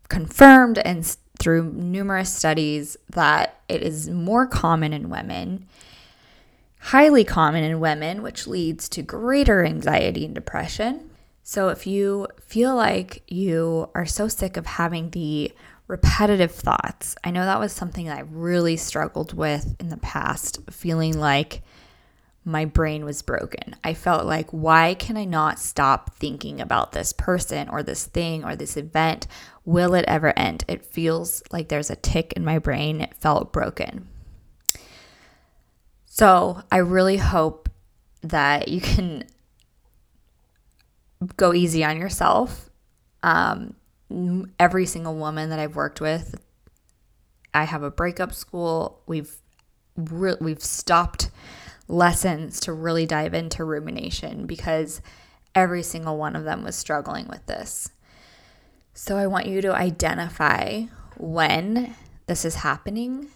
confirmed 0.07 0.77
and 0.77 1.17
through 1.39 1.63
numerous 1.73 2.31
studies 2.31 2.95
that 3.09 3.59
it 3.67 3.81
is 3.81 4.09
more 4.09 4.45
common 4.45 4.93
in 4.93 5.09
women, 5.09 5.65
highly 6.81 7.23
common 7.23 7.63
in 7.63 7.79
women, 7.79 8.23
which 8.23 8.47
leads 8.47 8.89
to 8.89 9.01
greater 9.01 9.63
anxiety 9.63 10.25
and 10.25 10.35
depression. 10.35 11.09
So, 11.43 11.69
if 11.69 11.87
you 11.87 12.27
feel 12.45 12.75
like 12.75 13.23
you 13.27 13.89
are 13.95 14.05
so 14.05 14.27
sick 14.27 14.57
of 14.57 14.65
having 14.65 15.09
the 15.09 15.51
repetitive 15.87 16.51
thoughts, 16.51 17.15
I 17.23 17.31
know 17.31 17.45
that 17.45 17.59
was 17.59 17.71
something 17.71 18.05
that 18.05 18.17
I 18.17 18.21
really 18.21 18.77
struggled 18.77 19.33
with 19.33 19.75
in 19.79 19.89
the 19.89 19.97
past, 19.97 20.59
feeling 20.69 21.17
like 21.17 21.61
my 22.43 22.65
brain 22.65 23.05
was 23.05 23.21
broken. 23.21 23.75
I 23.83 23.93
felt 23.93 24.25
like, 24.25 24.49
why 24.49 24.95
can 24.95 25.17
I 25.17 25.25
not 25.25 25.59
stop 25.59 26.15
thinking 26.15 26.59
about 26.59 26.91
this 26.91 27.13
person 27.13 27.69
or 27.69 27.83
this 27.83 28.05
thing 28.05 28.43
or 28.43 28.55
this 28.55 28.77
event? 28.77 29.27
Will 29.65 29.93
it 29.93 30.05
ever 30.07 30.37
end? 30.37 30.63
It 30.67 30.85
feels 30.85 31.43
like 31.51 31.69
there's 31.69 31.91
a 31.91 31.95
tick 31.95 32.33
in 32.33 32.43
my 32.43 32.57
brain. 32.57 33.01
It 33.01 33.15
felt 33.15 33.53
broken. 33.53 34.07
So 36.21 36.61
I 36.71 36.77
really 36.77 37.17
hope 37.17 37.67
that 38.21 38.67
you 38.67 38.79
can 38.79 39.23
go 41.35 41.51
easy 41.51 41.83
on 41.83 41.97
yourself. 41.97 42.69
Um, 43.23 43.73
every 44.59 44.85
single 44.85 45.15
woman 45.15 45.49
that 45.49 45.57
I've 45.57 45.75
worked 45.75 45.99
with, 45.99 46.39
I 47.55 47.63
have 47.63 47.81
a 47.81 47.89
breakup 47.89 48.35
school. 48.35 49.01
We've 49.07 49.35
re- 49.97 50.37
we've 50.39 50.61
stopped 50.61 51.31
lessons 51.87 52.59
to 52.59 52.71
really 52.71 53.07
dive 53.07 53.33
into 53.33 53.63
rumination 53.63 54.45
because 54.45 55.01
every 55.55 55.81
single 55.81 56.19
one 56.19 56.35
of 56.35 56.43
them 56.43 56.63
was 56.63 56.75
struggling 56.75 57.29
with 57.29 57.47
this. 57.47 57.89
So 58.93 59.17
I 59.17 59.25
want 59.25 59.47
you 59.47 59.59
to 59.63 59.73
identify 59.73 60.83
when 61.17 61.95
this 62.27 62.45
is 62.45 62.53
happening 62.57 63.29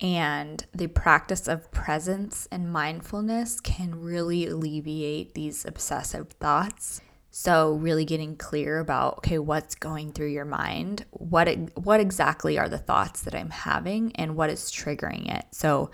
and 0.00 0.66
the 0.72 0.88
practice 0.88 1.48
of 1.48 1.70
presence 1.70 2.46
and 2.50 2.72
mindfulness 2.72 3.60
can 3.60 4.00
really 4.00 4.46
alleviate 4.46 5.34
these 5.34 5.64
obsessive 5.64 6.30
thoughts. 6.32 7.00
So 7.30 7.72
really 7.74 8.04
getting 8.04 8.36
clear 8.36 8.78
about 8.78 9.18
okay, 9.18 9.38
what's 9.38 9.74
going 9.74 10.12
through 10.12 10.28
your 10.28 10.44
mind? 10.44 11.04
What 11.10 11.48
what 11.74 12.00
exactly 12.00 12.58
are 12.58 12.68
the 12.68 12.78
thoughts 12.78 13.22
that 13.22 13.34
I'm 13.34 13.50
having 13.50 14.12
and 14.16 14.36
what 14.36 14.50
is 14.50 14.70
triggering 14.70 15.34
it? 15.34 15.46
So 15.52 15.90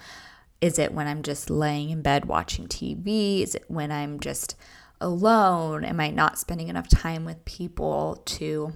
is 0.60 0.78
it 0.78 0.94
when 0.94 1.08
I'm 1.08 1.22
just 1.22 1.50
laying 1.50 1.90
in 1.90 2.02
bed 2.02 2.26
watching 2.26 2.68
TV? 2.68 3.42
Is 3.42 3.56
it 3.56 3.64
when 3.66 3.90
I'm 3.90 4.20
just 4.20 4.54
alone? 5.00 5.84
Am 5.84 5.98
I 5.98 6.10
not 6.10 6.38
spending 6.38 6.68
enough 6.68 6.88
time 6.88 7.24
with 7.24 7.44
people 7.44 8.22
to 8.26 8.72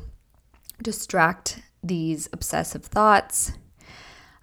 distract 0.83 1.63
these 1.85 2.29
obsessive 2.33 2.85
thoughts? 2.85 3.53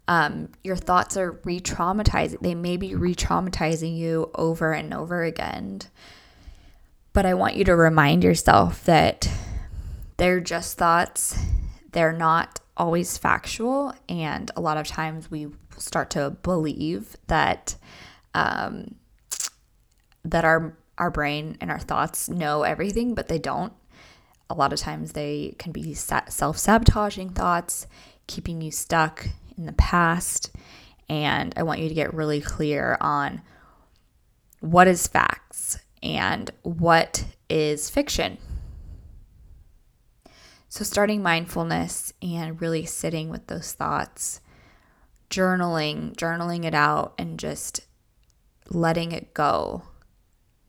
Um, 0.08 0.50
your 0.64 0.76
thoughts 0.76 1.16
are 1.18 1.40
re 1.44 1.60
traumatizing. 1.60 2.40
They 2.42 2.56
may 2.56 2.78
be 2.78 2.96
re 2.96 3.16
traumatizing 3.16 3.98
you 3.98 4.30
over 4.36 4.74
and 4.74 4.94
over 4.94 5.24
again. 5.24 5.82
But 7.14 7.26
I 7.26 7.36
want 7.36 7.56
you 7.56 7.64
to 7.66 7.76
remind 7.76 8.24
yourself 8.24 8.84
that 8.86 9.30
they're 10.18 10.42
just 10.42 10.78
thoughts, 10.78 11.40
they're 11.92 12.12
not 12.12 12.60
always 12.76 13.18
factual. 13.18 13.94
And 14.10 14.50
a 14.56 14.62
lot 14.62 14.78
of 14.78 14.88
times 14.88 15.30
we 15.30 15.48
start 15.78 16.10
to 16.12 16.32
believe 16.32 17.16
that 17.28 17.76
um, 18.34 18.96
that 20.26 20.44
our 20.44 20.76
our 20.98 21.12
brain 21.12 21.58
and 21.62 21.72
our 21.72 21.80
thoughts 21.80 22.30
know 22.30 22.64
everything, 22.64 23.16
but 23.16 23.28
they 23.28 23.40
don't. 23.40 23.74
A 24.50 24.54
lot 24.54 24.74
of 24.74 24.80
times 24.80 25.14
they 25.14 25.56
can 25.58 25.72
be 25.72 25.94
self 25.94 26.58
sabotaging 26.58 27.30
thoughts, 27.30 27.88
keeping 28.28 28.62
you 28.62 28.72
stuck 28.72 29.28
in 29.58 29.66
the 29.66 29.74
past. 29.74 30.52
And 31.10 31.54
I 31.58 31.64
want 31.64 31.80
you 31.80 31.90
to 31.90 31.96
get 31.96 32.14
really 32.14 32.42
clear 32.42 32.98
on 33.02 33.42
what 34.60 34.88
is 34.88 35.08
facts 35.08 35.80
and 36.02 36.50
what 36.62 37.26
is 37.50 37.90
fiction. 37.90 38.38
So, 40.70 40.84
starting 40.84 41.22
mindfulness 41.22 42.14
and 42.22 42.60
really 42.60 42.86
sitting 42.86 43.30
with 43.30 43.48
those 43.48 43.74
thoughts 43.74 44.42
journaling, 45.30 46.16
journaling 46.16 46.64
it 46.64 46.74
out, 46.74 47.14
and 47.18 47.40
just 47.40 47.82
letting 48.70 49.12
it 49.12 49.34
go. 49.34 49.84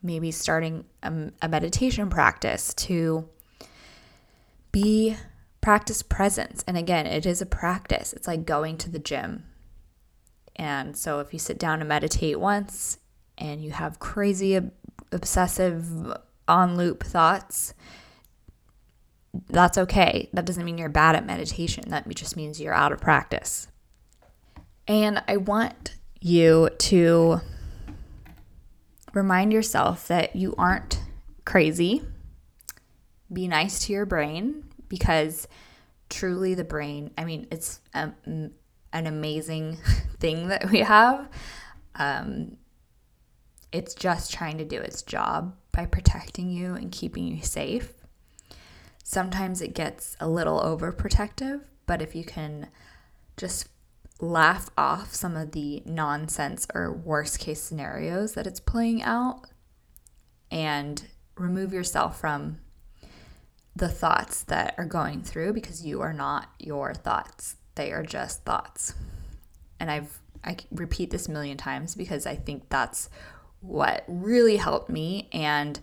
Maybe 0.03 0.31
starting 0.31 0.85
a, 1.03 1.31
a 1.43 1.49
meditation 1.49 2.11
practice 2.11 2.75
to 2.75 3.29
be 4.73 5.17
practice 5.65 6.03
presence. 6.03 6.63
And 6.67 6.77
again, 6.77 7.07
it 7.07 7.25
is 7.25 7.41
a 7.41 7.47
practice. 7.47 8.13
It's 8.13 8.27
like 8.29 8.45
going 8.45 8.77
to 8.77 8.91
the 8.91 8.99
gym. 8.99 9.45
And 10.57 10.95
so 10.95 11.21
if 11.21 11.33
you 11.33 11.39
sit 11.39 11.59
down 11.59 11.81
and 11.81 11.89
meditate 11.89 12.39
once 12.39 12.99
and 13.39 13.65
you 13.65 13.71
have 13.71 13.99
crazy 13.99 14.61
obsessive 15.11 16.19
on 16.47 16.77
loop 16.77 17.03
thoughts, 17.03 17.73
that's 19.49 19.79
okay. 19.79 20.29
That 20.35 20.45
doesn't 20.45 20.67
mean 20.67 20.77
you're 20.77 20.91
bad 20.91 21.17
at 21.17 21.25
meditation. 21.25 21.85
That 21.89 22.07
just 22.11 22.37
means 22.37 22.61
you're 22.61 22.75
out 22.75 22.93
of 22.93 23.01
practice. 23.01 23.67
And 24.87 25.23
I 25.27 25.39
want 25.39 25.97
you 26.21 26.69
to 26.77 27.41
remind 29.15 29.51
yourself 29.51 30.09
that 30.09 30.37
you 30.37 30.55
aren't 30.59 31.01
crazy. 31.47 32.03
Be 33.33 33.49
nice 33.49 33.87
to 33.87 33.95
your 33.95 34.05
brain 34.05 34.65
because 34.89 35.49
truly 36.09 36.55
the 36.55 36.65
brain, 36.65 37.11
I 37.19 37.25
mean, 37.25 37.47
it's 37.51 37.81
a, 37.95 38.13
an 38.27 38.53
amazing 38.93 39.79
thing 40.19 40.49
that 40.49 40.71
we 40.71 40.81
have. 40.81 41.29
Um, 41.95 42.57
it's 43.73 43.95
just 43.95 44.33
trying 44.33 44.59
to 44.59 44.65
do 44.65 44.81
its 44.81 45.03
job 45.03 45.57
by 45.73 45.87
protecting 45.87 46.51
you 46.51 46.75
and 46.75 46.93
keeping 46.93 47.27
you 47.27 47.43
safe. 47.43 47.93
Sometimes 49.03 49.61
it 49.61 49.75
gets 49.75 50.17
a 50.21 50.29
little 50.29 50.61
overprotective, 50.61 51.63
but 51.87 52.01
if 52.01 52.15
you 52.15 52.25
can 52.25 52.69
just 53.37 53.69
laugh 54.21 54.71
off 54.79 55.13
some 55.15 55.37
of 55.37 55.53
the 55.53 55.83
nonsense 55.85 56.67
or 56.73 56.93
worst 56.93 57.41
case 57.41 57.61
scenarios 57.61 58.35
that 58.35 58.47
it's 58.47 58.61
playing 58.61 59.03
out 59.03 59.47
and 60.51 61.09
remove 61.37 61.73
yourself 61.73 62.21
from 62.21 62.59
the 63.77 63.89
thoughts 63.89 64.43
that 64.45 64.75
are 64.79 64.85
going 64.85 65.23
through 65.23 65.53
because 65.53 65.85
you 65.85 66.01
are 66.01 66.13
not 66.13 66.49
your 66.59 66.95
thoughts. 66.95 67.57
They 67.75 67.93
are 67.93 68.05
just 68.05 68.45
thoughts. 68.45 68.95
And 69.81 69.91
I've 69.91 70.21
I 70.45 70.57
repeat 70.71 71.11
this 71.11 71.27
a 71.27 71.31
million 71.31 71.57
times 71.57 71.95
because 71.95 72.27
I 72.27 72.37
think 72.37 72.69
that's 72.69 73.09
what 73.61 74.05
really 74.07 74.57
helped 74.57 74.91
me 74.91 75.29
and 75.33 75.81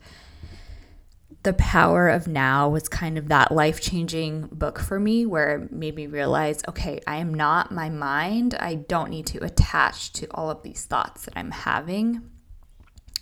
the 1.43 1.53
power 1.53 2.07
of 2.07 2.27
now 2.27 2.69
was 2.69 2.87
kind 2.87 3.17
of 3.17 3.27
that 3.29 3.51
life-changing 3.51 4.47
book 4.51 4.77
for 4.79 4.99
me 4.99 5.25
where 5.25 5.55
it 5.55 5.71
made 5.71 5.95
me 5.95 6.05
realize 6.05 6.61
okay 6.67 6.99
i 7.07 7.17
am 7.17 7.33
not 7.33 7.71
my 7.71 7.89
mind 7.89 8.53
i 8.59 8.75
don't 8.75 9.09
need 9.09 9.25
to 9.25 9.43
attach 9.43 10.13
to 10.13 10.27
all 10.31 10.51
of 10.51 10.61
these 10.61 10.85
thoughts 10.85 11.25
that 11.25 11.33
i'm 11.35 11.49
having 11.49 12.21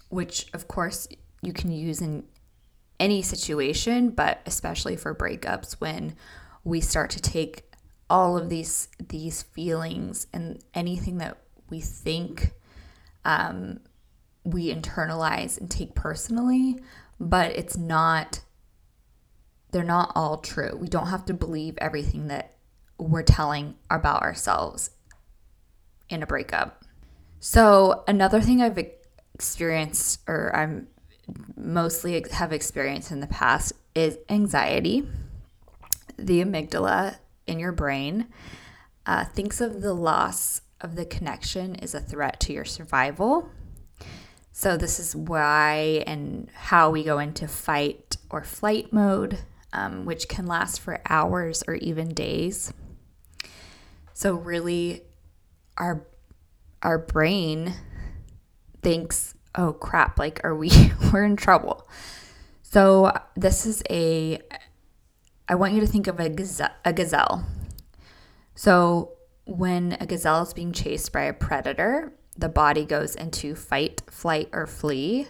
which 0.10 0.47
of 0.53 0.67
course 0.67 1.08
you 1.41 1.53
can 1.53 1.71
use 1.71 2.01
in 2.01 2.23
any 2.99 3.21
situation, 3.21 4.09
but 4.09 4.41
especially 4.45 4.95
for 4.95 5.15
breakups 5.15 5.73
when 5.73 6.15
we 6.63 6.81
start 6.81 7.09
to 7.12 7.21
take 7.21 7.63
all 8.09 8.38
of 8.38 8.49
these 8.49 8.88
these 9.07 9.43
feelings 9.43 10.27
and 10.33 10.59
anything 10.73 11.19
that 11.19 11.38
we 11.69 11.79
think 11.79 12.53
um, 13.25 13.79
we 14.43 14.73
internalize 14.73 15.59
and 15.59 15.69
take 15.69 15.93
personally, 15.95 16.79
but 17.19 17.51
it's 17.51 17.77
not 17.77 18.41
they're 19.71 19.83
not 19.83 20.12
all 20.15 20.38
true. 20.38 20.75
We 20.79 20.88
don't 20.88 21.07
have 21.07 21.25
to 21.25 21.33
believe 21.33 21.77
everything 21.77 22.27
that 22.27 22.55
we're 22.97 23.23
telling 23.23 23.75
about 23.89 24.23
ourselves 24.23 24.91
in 26.09 26.23
a 26.23 26.27
breakup. 26.27 26.83
So, 27.39 28.03
another 28.07 28.41
thing 28.41 28.62
I've 28.62 28.79
experienced 29.33 30.21
or 30.27 30.53
I'm 30.55 30.88
mostly 31.55 32.23
have 32.31 32.51
experienced 32.51 33.11
in 33.11 33.19
the 33.19 33.27
past 33.27 33.73
is 33.95 34.17
anxiety. 34.29 35.07
The 36.17 36.43
amygdala 36.43 37.17
in 37.47 37.59
your 37.59 37.71
brain 37.71 38.27
uh, 39.05 39.25
thinks 39.25 39.61
of 39.61 39.81
the 39.81 39.93
loss 39.93 40.61
of 40.81 40.95
the 40.95 41.05
connection 41.05 41.75
as 41.77 41.93
a 41.93 41.99
threat 41.99 42.39
to 42.41 42.53
your 42.53 42.65
survival. 42.65 43.49
So, 44.51 44.77
this 44.77 44.99
is 44.99 45.15
why 45.15 46.03
and 46.05 46.49
how 46.53 46.89
we 46.89 47.03
go 47.03 47.19
into 47.19 47.47
fight 47.47 48.17
or 48.29 48.43
flight 48.43 48.91
mode, 48.91 49.39
um, 49.71 50.05
which 50.05 50.27
can 50.27 50.45
last 50.45 50.81
for 50.81 51.01
hours 51.07 51.63
or 51.67 51.75
even 51.75 52.13
days. 52.13 52.73
So, 54.13 54.35
really, 54.35 55.03
our 55.77 56.05
our 56.81 56.97
brain 56.97 57.73
thinks 58.81 59.33
oh 59.55 59.73
crap, 59.73 60.19
like, 60.19 60.41
are 60.43 60.55
we, 60.55 60.71
we're 61.13 61.23
in 61.23 61.35
trouble. 61.35 61.88
So, 62.62 63.12
this 63.35 63.65
is 63.65 63.81
a, 63.89 64.39
I 65.47 65.55
want 65.55 65.73
you 65.73 65.79
to 65.81 65.88
think 65.88 66.07
of 66.07 66.19
a 66.19 66.29
gazelle. 66.29 66.69
A 66.85 66.93
gazelle. 66.93 67.45
So, 68.55 69.13
when 69.45 69.97
a 69.99 70.05
gazelle 70.05 70.43
is 70.43 70.53
being 70.53 70.71
chased 70.71 71.12
by 71.12 71.23
a 71.23 71.33
predator, 71.33 72.13
the 72.38 72.49
body 72.49 72.85
goes 72.85 73.15
into 73.15 73.55
fight, 73.55 74.01
flight, 74.09 74.49
or 74.53 74.67
flee 74.67 75.27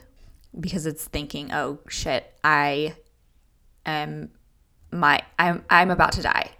because 0.58 0.86
it's 0.86 1.06
thinking, 1.06 1.52
oh 1.52 1.80
shit, 1.88 2.32
I 2.44 2.96
am 3.86 4.32
my 4.92 5.22
I'm 5.38 5.64
I'm 5.70 5.92
about 5.92 6.14
to 6.14 6.22
die. 6.22 6.52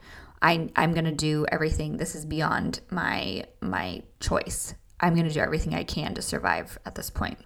I 0.42 0.70
I'm 0.76 0.94
gonna 0.94 1.12
do 1.14 1.46
everything. 1.52 1.98
This 1.98 2.16
is 2.16 2.26
beyond 2.26 2.82
my 2.90 3.46
my 3.62 4.04
choice. 4.20 4.74
I'm 5.00 5.16
gonna 5.16 5.30
do 5.30 5.40
everything 5.40 5.76
I 5.76 5.84
can 5.84 6.14
to 6.16 6.22
survive 6.22 6.78
at 6.86 6.96
this 6.96 7.10
point. 7.10 7.38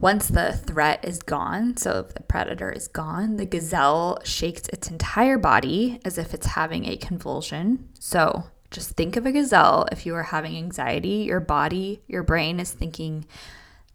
Once 0.00 0.28
the 0.28 0.52
threat 0.52 1.04
is 1.04 1.18
gone, 1.20 1.76
so 1.76 1.98
if 1.98 2.14
the 2.14 2.22
predator 2.22 2.70
is 2.70 2.86
gone, 2.86 3.36
the 3.36 3.44
gazelle 3.44 4.18
shakes 4.22 4.68
its 4.68 4.88
entire 4.88 5.38
body 5.38 6.00
as 6.04 6.18
if 6.18 6.32
it's 6.32 6.46
having 6.46 6.84
a 6.84 6.96
convulsion. 6.96 7.88
So 7.98 8.44
just 8.70 8.90
think 8.90 9.16
of 9.16 9.26
a 9.26 9.32
gazelle. 9.32 9.86
If 9.90 10.06
you 10.06 10.14
are 10.14 10.22
having 10.22 10.56
anxiety, 10.56 11.24
your 11.26 11.40
body, 11.40 12.02
your 12.06 12.22
brain 12.22 12.60
is 12.60 12.70
thinking 12.70 13.26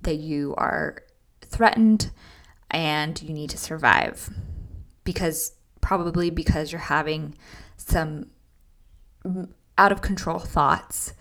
that 0.02 0.16
you 0.16 0.54
are 0.58 0.98
threatened 1.42 2.12
and 2.70 3.22
you 3.22 3.34
need 3.34 3.52
to 3.52 3.58
survive 3.58 4.30
because 5.06 5.54
probably 5.80 6.30
because 6.30 6.72
you're 6.72 6.82
having 6.82 7.36
some 7.78 8.26
out 9.78 9.92
of 9.92 10.02
control 10.02 10.40
thoughts 10.40 11.14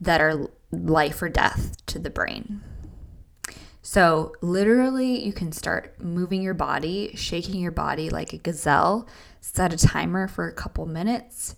that 0.00 0.22
are 0.22 0.48
life 0.70 1.20
or 1.20 1.28
death 1.28 1.76
to 1.86 1.98
the 1.98 2.08
brain. 2.08 2.62
So, 3.92 4.36
literally, 4.40 5.20
you 5.26 5.32
can 5.32 5.50
start 5.50 6.00
moving 6.00 6.42
your 6.42 6.54
body, 6.54 7.10
shaking 7.16 7.56
your 7.56 7.72
body 7.72 8.08
like 8.08 8.32
a 8.32 8.38
gazelle, 8.38 9.08
set 9.40 9.72
a 9.72 9.76
timer 9.76 10.28
for 10.28 10.46
a 10.46 10.52
couple 10.52 10.86
minutes, 10.86 11.56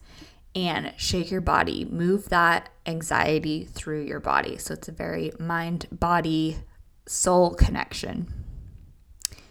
and 0.55 0.95
shake 0.97 1.31
your 1.31 1.42
body. 1.42 1.85
Move 1.85 2.31
that 2.31 2.71
anxiety 2.87 3.66
through 3.66 4.05
your 4.05 4.18
body. 4.18 4.57
So, 4.57 4.73
it's 4.73 4.88
a 4.88 4.92
very 4.92 5.33
mind, 5.38 5.88
body, 5.92 6.57
soul 7.05 7.53
connection. 7.53 8.33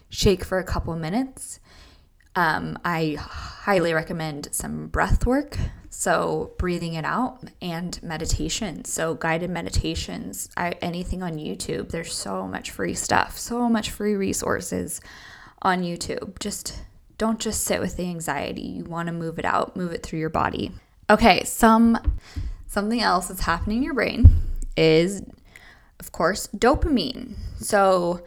Shake 0.08 0.42
for 0.42 0.58
a 0.58 0.64
couple 0.64 0.96
minutes. 0.96 1.60
Um, 2.34 2.76
I 2.84 3.16
highly 3.16 3.94
recommend 3.94 4.48
some 4.50 4.88
breath 4.88 5.24
work. 5.24 5.56
So, 6.02 6.50
breathing 6.58 6.94
it 6.94 7.04
out 7.04 7.44
and 7.60 8.02
meditation. 8.02 8.84
So, 8.84 9.14
guided 9.14 9.50
meditations, 9.50 10.48
I, 10.56 10.70
anything 10.82 11.22
on 11.22 11.34
YouTube. 11.34 11.90
There's 11.90 12.12
so 12.12 12.48
much 12.48 12.72
free 12.72 12.94
stuff, 12.94 13.38
so 13.38 13.68
much 13.68 13.90
free 13.90 14.14
resources 14.14 15.00
on 15.62 15.82
YouTube. 15.82 16.40
Just 16.40 16.82
don't 17.18 17.38
just 17.38 17.62
sit 17.62 17.80
with 17.80 17.96
the 17.96 18.02
anxiety. 18.08 18.62
You 18.62 18.82
want 18.82 19.06
to 19.06 19.12
move 19.12 19.38
it 19.38 19.44
out, 19.44 19.76
move 19.76 19.92
it 19.92 20.02
through 20.02 20.18
your 20.18 20.28
body. 20.28 20.72
Okay, 21.08 21.44
some 21.44 22.18
something 22.66 23.00
else 23.00 23.28
that's 23.28 23.42
happening 23.42 23.76
in 23.76 23.82
your 23.84 23.94
brain 23.94 24.28
is 24.76 25.22
of 26.00 26.10
course 26.10 26.48
dopamine. 26.48 27.36
So, 27.60 28.24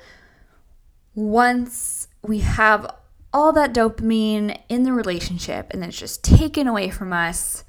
once 1.14 2.08
we 2.22 2.40
have 2.40 2.90
all 3.36 3.52
that 3.52 3.74
dopamine 3.74 4.58
in 4.70 4.84
the 4.84 4.94
relationship 4.94 5.68
and 5.72 5.82
then 5.82 5.90
it's 5.90 6.00
just 6.00 6.24
taken 6.24 6.68
away 6.68 6.90
from 6.90 7.12
us. 7.12 7.65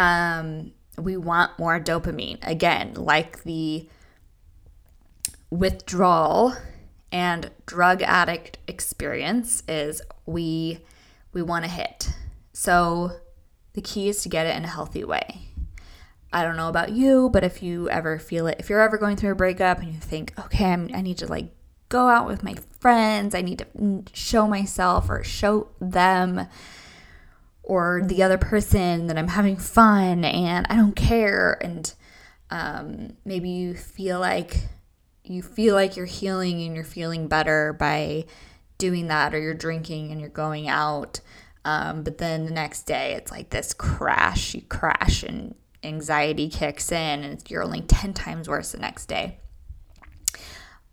Um, 0.00 0.72
we 0.96 1.18
want 1.18 1.58
more 1.58 1.78
dopamine. 1.78 2.38
Again, 2.42 2.94
like 2.94 3.42
the 3.44 3.86
withdrawal 5.50 6.54
and 7.12 7.50
drug 7.66 8.00
addict 8.00 8.56
experience 8.66 9.62
is 9.68 10.00
we 10.24 10.78
we 11.34 11.42
want 11.42 11.66
to 11.66 11.70
hit. 11.70 12.14
So 12.54 13.12
the 13.74 13.82
key 13.82 14.08
is 14.08 14.22
to 14.22 14.30
get 14.30 14.46
it 14.46 14.56
in 14.56 14.64
a 14.64 14.68
healthy 14.68 15.04
way. 15.04 15.42
I 16.32 16.44
don't 16.44 16.56
know 16.56 16.70
about 16.70 16.92
you, 16.92 17.28
but 17.30 17.44
if 17.44 17.62
you 17.62 17.90
ever 17.90 18.18
feel 18.18 18.46
it, 18.46 18.56
if 18.58 18.70
you're 18.70 18.80
ever 18.80 18.96
going 18.96 19.16
through 19.16 19.32
a 19.32 19.36
breakup 19.36 19.80
and 19.80 19.92
you 19.92 20.00
think, 20.00 20.32
okay, 20.38 20.72
I'm, 20.72 20.88
I 20.94 21.02
need 21.02 21.18
to 21.18 21.26
like 21.26 21.52
go 21.90 22.08
out 22.08 22.26
with 22.26 22.42
my 22.42 22.54
friends. 22.78 23.34
I 23.34 23.42
need 23.42 23.58
to 23.58 24.04
show 24.14 24.46
myself 24.48 25.10
or 25.10 25.22
show 25.22 25.68
them 25.78 26.46
or 27.70 28.02
the 28.04 28.24
other 28.24 28.36
person 28.36 29.06
that 29.06 29.16
I'm 29.16 29.28
having 29.28 29.56
fun 29.56 30.24
and 30.24 30.66
I 30.68 30.74
don't 30.74 30.96
care. 30.96 31.56
And 31.60 31.94
um, 32.50 33.12
maybe 33.24 33.48
you 33.48 33.74
feel 33.74 34.18
like 34.18 34.56
you 35.22 35.40
feel 35.40 35.76
like 35.76 35.96
you're 35.96 36.04
healing 36.04 36.60
and 36.62 36.74
you're 36.74 36.82
feeling 36.82 37.28
better 37.28 37.72
by 37.72 38.24
doing 38.78 39.06
that, 39.06 39.32
or 39.34 39.38
you're 39.38 39.54
drinking 39.54 40.10
and 40.10 40.20
you're 40.20 40.30
going 40.30 40.66
out. 40.66 41.20
Um, 41.64 42.02
but 42.02 42.18
then 42.18 42.44
the 42.44 42.50
next 42.50 42.88
day, 42.88 43.12
it's 43.12 43.30
like 43.30 43.50
this 43.50 43.72
crash. 43.72 44.52
You 44.52 44.62
crash 44.62 45.22
and 45.22 45.54
anxiety 45.84 46.48
kicks 46.48 46.90
in, 46.90 47.22
and 47.22 47.40
you're 47.48 47.62
only 47.62 47.82
10 47.82 48.14
times 48.14 48.48
worse 48.48 48.72
the 48.72 48.78
next 48.78 49.06
day 49.06 49.38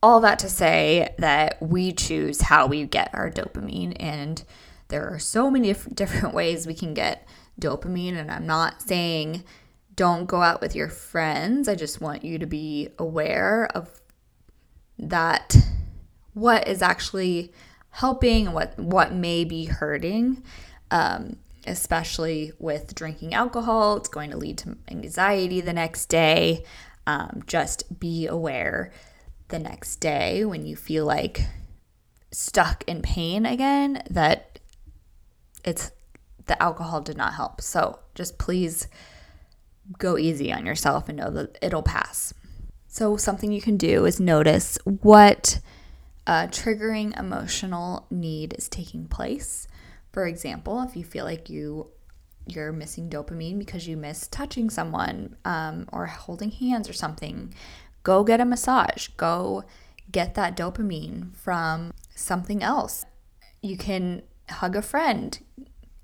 all 0.03 0.19
that 0.19 0.37
to 0.37 0.47
say 0.47 1.11
that 1.17 1.57
we 1.59 1.91
choose 1.91 2.41
how 2.41 2.67
we 2.67 2.85
get 2.85 3.09
our 3.13 3.31
dopamine 3.31 3.95
and 3.99 4.43
there 4.89 5.09
are 5.09 5.19
so 5.19 5.49
many 5.51 5.73
different 5.93 6.33
ways 6.33 6.67
we 6.67 6.73
can 6.73 6.93
get 6.93 7.27
dopamine 7.59 8.15
and 8.17 8.31
i'm 8.31 8.45
not 8.45 8.81
saying 8.81 9.43
don't 9.97 10.27
go 10.27 10.41
out 10.41 10.61
with 10.61 10.75
your 10.75 10.87
friends. 10.87 11.67
I 11.67 11.75
just 11.75 11.99
want 11.99 12.23
you 12.23 12.39
to 12.39 12.45
be 12.45 12.89
aware 12.97 13.67
of 13.75 13.99
that 14.97 15.57
what 16.33 16.67
is 16.67 16.81
actually 16.81 17.51
helping 17.89 18.45
and 18.45 18.55
what 18.55 18.77
what 18.79 19.11
may 19.11 19.43
be 19.43 19.65
hurting 19.65 20.43
um, 20.91 21.37
especially 21.65 22.53
with 22.59 22.95
drinking 22.95 23.33
alcohol. 23.33 23.97
It's 23.97 24.07
going 24.07 24.29
to 24.31 24.37
lead 24.37 24.59
to 24.59 24.77
anxiety 24.89 25.59
the 25.61 25.73
next 25.73 26.05
day. 26.05 26.63
Um, 27.07 27.43
just 27.47 27.99
be 27.99 28.27
aware 28.27 28.91
the 29.47 29.59
next 29.59 29.97
day 29.97 30.45
when 30.45 30.65
you 30.65 30.75
feel 30.75 31.05
like 31.05 31.41
stuck 32.31 32.83
in 32.85 33.01
pain 33.01 33.45
again 33.45 34.03
that 34.09 34.56
it's 35.67 35.91
the 36.45 36.61
alcohol 36.63 37.01
did 37.01 37.17
not 37.17 37.33
help. 37.33 37.61
So 37.61 37.99
just 38.15 38.37
please 38.39 38.87
go 39.97 40.17
easy 40.17 40.51
on 40.51 40.65
yourself 40.65 41.07
and 41.07 41.17
know 41.17 41.29
that 41.31 41.57
it'll 41.61 41.83
pass. 41.83 42.33
So, 42.87 43.15
something 43.17 43.51
you 43.51 43.61
can 43.61 43.77
do 43.77 44.05
is 44.05 44.19
notice 44.19 44.79
what 44.85 45.59
uh, 46.25 46.47
triggering 46.47 47.17
emotional 47.19 48.07
need 48.09 48.55
is 48.57 48.67
taking 48.69 49.07
place. 49.07 49.67
For 50.11 50.25
example, 50.25 50.81
if 50.81 50.95
you 50.95 51.03
feel 51.03 51.25
like 51.25 51.49
you 51.49 51.91
you're 52.47 52.71
missing 52.71 53.09
dopamine 53.09 53.59
because 53.59 53.89
you 53.89 53.97
miss 53.97 54.25
touching 54.29 54.69
someone 54.69 55.35
um, 55.43 55.85
or 55.91 56.05
holding 56.05 56.49
hands 56.49 56.89
or 56.89 56.93
something, 56.93 57.53
go 58.03 58.23
get 58.23 58.39
a 58.39 58.45
massage. 58.45 59.09
Go 59.09 59.65
get 60.09 60.33
that 60.35 60.55
dopamine 60.55 61.35
from 61.35 61.91
something 62.15 62.63
else. 62.63 63.03
You 63.61 63.77
can 63.77 64.23
hug 64.49 64.75
a 64.75 64.81
friend, 64.81 65.39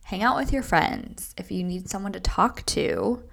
hang 0.06 0.24
out 0.24 0.36
with 0.36 0.52
your 0.52 0.64
friends. 0.64 1.34
If 1.38 1.52
you 1.52 1.64
need 1.64 1.90
someone 1.90 2.14
to 2.14 2.20
talk 2.20 2.66
to, 2.68 3.24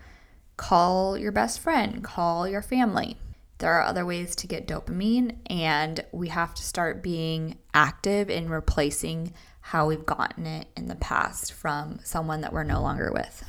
call 0.57 1.17
your 1.17 1.33
best 1.33 1.61
friend, 1.61 2.03
call 2.03 2.49
your 2.49 2.63
family. 2.63 3.17
There 3.59 3.73
are 3.73 3.83
other 3.83 4.07
ways 4.07 4.35
to 4.37 4.47
get 4.47 4.67
dopamine, 4.67 5.37
and 5.47 6.01
we 6.13 6.29
have 6.29 6.55
to 6.55 6.63
start 6.63 7.03
being 7.03 7.59
active 7.75 8.31
in 8.31 8.49
replacing 8.49 9.35
how 9.61 9.87
we've 9.87 10.07
gotten 10.07 10.47
it 10.47 10.69
in 10.77 10.87
the 10.87 10.95
past 10.95 11.53
from 11.53 12.01
someone 12.03 12.41
that 12.41 12.53
we're 12.53 12.65
no 12.65 12.81
longer 12.81 13.11
with. 13.13 13.45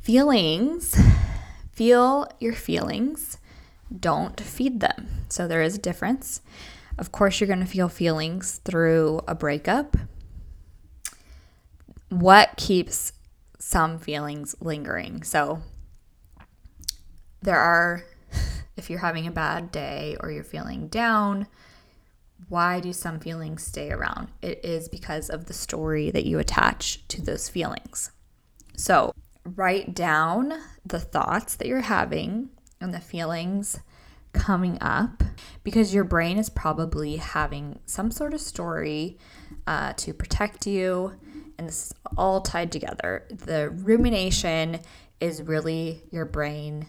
Feelings, 0.00 0.96
feel 1.72 2.28
your 2.38 2.54
feelings, 2.54 3.38
don't 3.98 4.40
feed 4.40 4.78
them. 4.80 5.08
So 5.28 5.48
there 5.48 5.62
is 5.62 5.74
a 5.74 5.80
difference. 5.80 6.40
Of 6.96 7.12
course, 7.12 7.40
you're 7.40 7.48
going 7.48 7.60
to 7.60 7.66
feel 7.66 7.88
feelings 7.88 8.60
through 8.64 9.22
a 9.26 9.34
breakup. 9.34 9.96
What 12.08 12.56
keeps 12.56 13.12
some 13.58 13.98
feelings 13.98 14.54
lingering? 14.60 15.22
So 15.22 15.62
there 17.42 17.58
are 17.58 18.04
if 18.78 18.88
you're 18.88 19.00
having 19.00 19.26
a 19.26 19.32
bad 19.32 19.72
day 19.72 20.16
or 20.20 20.30
you're 20.30 20.44
feeling 20.44 20.88
down, 20.88 21.48
why 22.48 22.80
do 22.80 22.92
some 22.92 23.18
feelings 23.18 23.64
stay 23.64 23.90
around? 23.90 24.28
It 24.40 24.64
is 24.64 24.88
because 24.88 25.28
of 25.28 25.46
the 25.46 25.52
story 25.52 26.10
that 26.12 26.24
you 26.24 26.38
attach 26.38 27.06
to 27.08 27.20
those 27.20 27.48
feelings. 27.48 28.12
So, 28.76 29.12
write 29.44 29.94
down 29.94 30.52
the 30.86 31.00
thoughts 31.00 31.56
that 31.56 31.66
you're 31.66 31.80
having 31.80 32.50
and 32.80 32.94
the 32.94 33.00
feelings 33.00 33.80
coming 34.32 34.78
up 34.80 35.24
because 35.64 35.94
your 35.94 36.04
brain 36.04 36.38
is 36.38 36.48
probably 36.48 37.16
having 37.16 37.80
some 37.86 38.10
sort 38.10 38.34
of 38.34 38.40
story 38.40 39.18
uh, 39.66 39.94
to 39.94 40.14
protect 40.14 40.66
you. 40.66 41.14
And 41.58 41.68
this 41.68 41.86
is 41.86 41.94
all 42.16 42.40
tied 42.40 42.70
together. 42.70 43.24
The 43.30 43.70
rumination 43.70 44.80
is 45.20 45.42
really 45.42 46.02
your 46.10 46.24
brain 46.24 46.86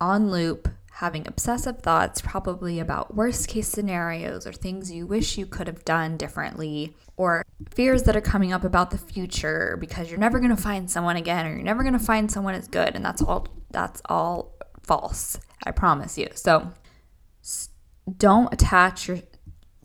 on 0.00 0.30
loop 0.30 0.68
having 0.98 1.28
obsessive 1.28 1.78
thoughts, 1.78 2.20
probably 2.20 2.80
about 2.80 3.14
worst 3.14 3.46
case 3.46 3.68
scenarios 3.68 4.48
or 4.48 4.52
things 4.52 4.90
you 4.90 5.06
wish 5.06 5.38
you 5.38 5.46
could 5.46 5.68
have 5.68 5.84
done 5.84 6.16
differently, 6.16 6.92
or 7.16 7.44
fears 7.70 8.02
that 8.02 8.16
are 8.16 8.20
coming 8.20 8.52
up 8.52 8.64
about 8.64 8.90
the 8.90 8.98
future 8.98 9.76
because 9.80 10.10
you're 10.10 10.18
never 10.18 10.40
going 10.40 10.54
to 10.54 10.60
find 10.60 10.90
someone 10.90 11.14
again 11.14 11.46
or 11.46 11.50
you're 11.50 11.62
never 11.62 11.84
going 11.84 11.92
to 11.92 12.00
find 12.00 12.32
someone 12.32 12.54
as 12.54 12.66
good 12.66 12.96
and 12.96 13.04
that's 13.04 13.22
all 13.22 13.46
that's 13.70 14.02
all 14.06 14.56
false. 14.82 15.38
I 15.64 15.70
promise 15.70 16.18
you. 16.18 16.28
So 16.34 16.72
don't 18.16 18.52
attach 18.52 19.06
your 19.06 19.20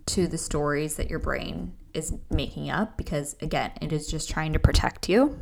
to 0.06 0.28
the 0.28 0.38
stories 0.40 0.96
that 0.96 1.12
your 1.12 1.20
brain 1.20 1.74
is 1.94 2.14
making 2.30 2.70
up 2.70 2.98
because 2.98 3.36
again, 3.42 3.72
it 3.82 3.92
is 3.92 4.08
just 4.08 4.30
trying 4.30 4.54
to 4.54 4.60
protect 4.60 5.10
you. 5.10 5.38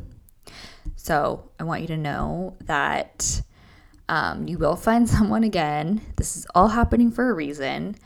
So, 0.96 1.50
I 1.60 1.64
want 1.64 1.82
you 1.82 1.86
to 1.88 1.96
know 1.96 2.56
that 2.62 3.42
um, 4.08 4.46
you 4.48 4.58
will 4.58 4.76
find 4.76 5.08
someone 5.08 5.44
again. 5.44 6.02
This 6.16 6.36
is 6.36 6.46
all 6.54 6.68
happening 6.68 7.10
for 7.10 7.30
a 7.30 7.34
reason. 7.34 7.96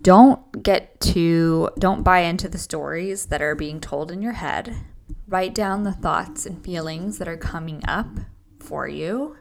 Don't 0.00 0.62
get 0.62 1.00
to, 1.00 1.70
don't 1.78 2.02
buy 2.02 2.20
into 2.20 2.48
the 2.48 2.58
stories 2.58 3.26
that 3.26 3.42
are 3.42 3.54
being 3.54 3.80
told 3.80 4.10
in 4.12 4.22
your 4.22 4.32
head. 4.32 4.74
Write 5.26 5.54
down 5.54 5.82
the 5.82 5.92
thoughts 5.92 6.46
and 6.46 6.64
feelings 6.64 7.18
that 7.18 7.28
are 7.28 7.36
coming 7.36 7.82
up 7.86 8.06
for 8.60 8.86
you. 8.86 9.36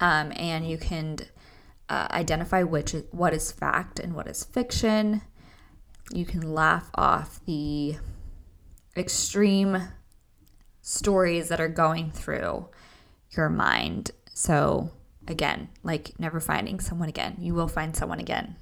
Um, 0.00 0.32
and 0.34 0.68
you 0.68 0.78
can 0.78 1.18
uh, 1.88 2.08
identify 2.10 2.62
which 2.62 2.94
what 3.10 3.34
is 3.34 3.52
fact 3.52 4.00
and 4.00 4.14
what 4.14 4.26
is 4.26 4.44
fiction. 4.44 5.22
You 6.12 6.24
can 6.24 6.54
laugh 6.54 6.90
off 6.94 7.40
the 7.46 7.96
extreme 8.96 9.88
stories 10.82 11.48
that 11.48 11.60
are 11.60 11.68
going 11.68 12.10
through 12.10 12.68
your 13.30 13.48
mind. 13.48 14.10
So 14.34 14.90
again, 15.28 15.68
like 15.82 16.18
never 16.18 16.40
finding 16.40 16.80
someone 16.80 17.08
again. 17.08 17.36
You 17.38 17.54
will 17.54 17.68
find 17.68 17.94
someone 17.94 18.20
again. 18.20 18.56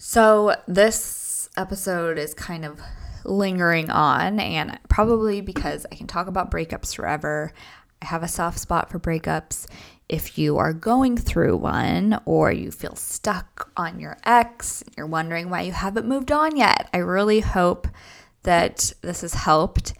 So, 0.00 0.54
this 0.68 1.50
episode 1.56 2.18
is 2.18 2.32
kind 2.32 2.64
of 2.64 2.80
lingering 3.24 3.90
on, 3.90 4.38
and 4.38 4.78
probably 4.88 5.40
because 5.40 5.86
I 5.90 5.96
can 5.96 6.06
talk 6.06 6.28
about 6.28 6.52
breakups 6.52 6.94
forever. 6.94 7.52
I 8.00 8.06
have 8.06 8.22
a 8.22 8.28
soft 8.28 8.60
spot 8.60 8.90
for 8.90 9.00
breakups. 9.00 9.66
If 10.08 10.38
you 10.38 10.56
are 10.56 10.72
going 10.72 11.16
through 11.16 11.56
one 11.56 12.20
or 12.24 12.50
you 12.50 12.70
feel 12.70 12.96
stuck 12.96 13.70
on 13.76 14.00
your 14.00 14.16
ex, 14.24 14.82
you're 14.96 15.06
wondering 15.06 15.50
why 15.50 15.62
you 15.62 15.72
haven't 15.72 16.06
moved 16.06 16.32
on 16.32 16.56
yet, 16.56 16.88
I 16.94 16.98
really 16.98 17.40
hope 17.40 17.86
that 18.42 18.92
this 19.02 19.20
has 19.20 19.34
helped 19.34 19.92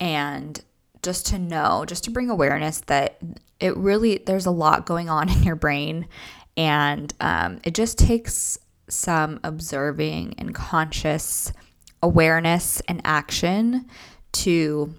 and 0.00 0.60
just 1.02 1.26
to 1.26 1.38
know, 1.38 1.84
just 1.86 2.04
to 2.04 2.10
bring 2.10 2.30
awareness 2.30 2.80
that 2.82 3.18
it 3.60 3.76
really, 3.76 4.18
there's 4.18 4.46
a 4.46 4.50
lot 4.50 4.86
going 4.86 5.08
on 5.08 5.28
in 5.32 5.42
your 5.42 5.56
brain. 5.56 6.08
And 6.56 7.12
um, 7.20 7.60
it 7.64 7.74
just 7.74 7.98
takes 7.98 8.58
some 8.88 9.40
observing 9.42 10.34
and 10.38 10.54
conscious 10.54 11.52
awareness 12.02 12.82
and 12.88 13.00
action 13.04 13.86
to 14.32 14.92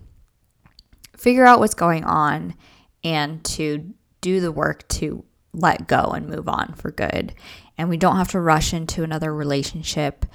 figure 1.17 1.45
out 1.45 1.59
what's 1.59 1.73
going 1.73 2.03
on 2.05 2.55
and 3.03 3.43
to 3.43 3.93
do 4.23 4.39
the 4.39 4.51
work 4.51 4.87
to 4.87 5.23
let 5.53 5.87
go 5.87 6.13
and 6.15 6.27
move 6.27 6.49
on 6.49 6.73
for 6.73 6.89
good. 6.89 7.35
And 7.77 7.89
we 7.89 7.97
don't 7.97 8.15
have 8.15 8.29
to 8.29 8.39
rush 8.39 8.73
into 8.73 9.03
another 9.03 9.33
relationship 9.33 10.25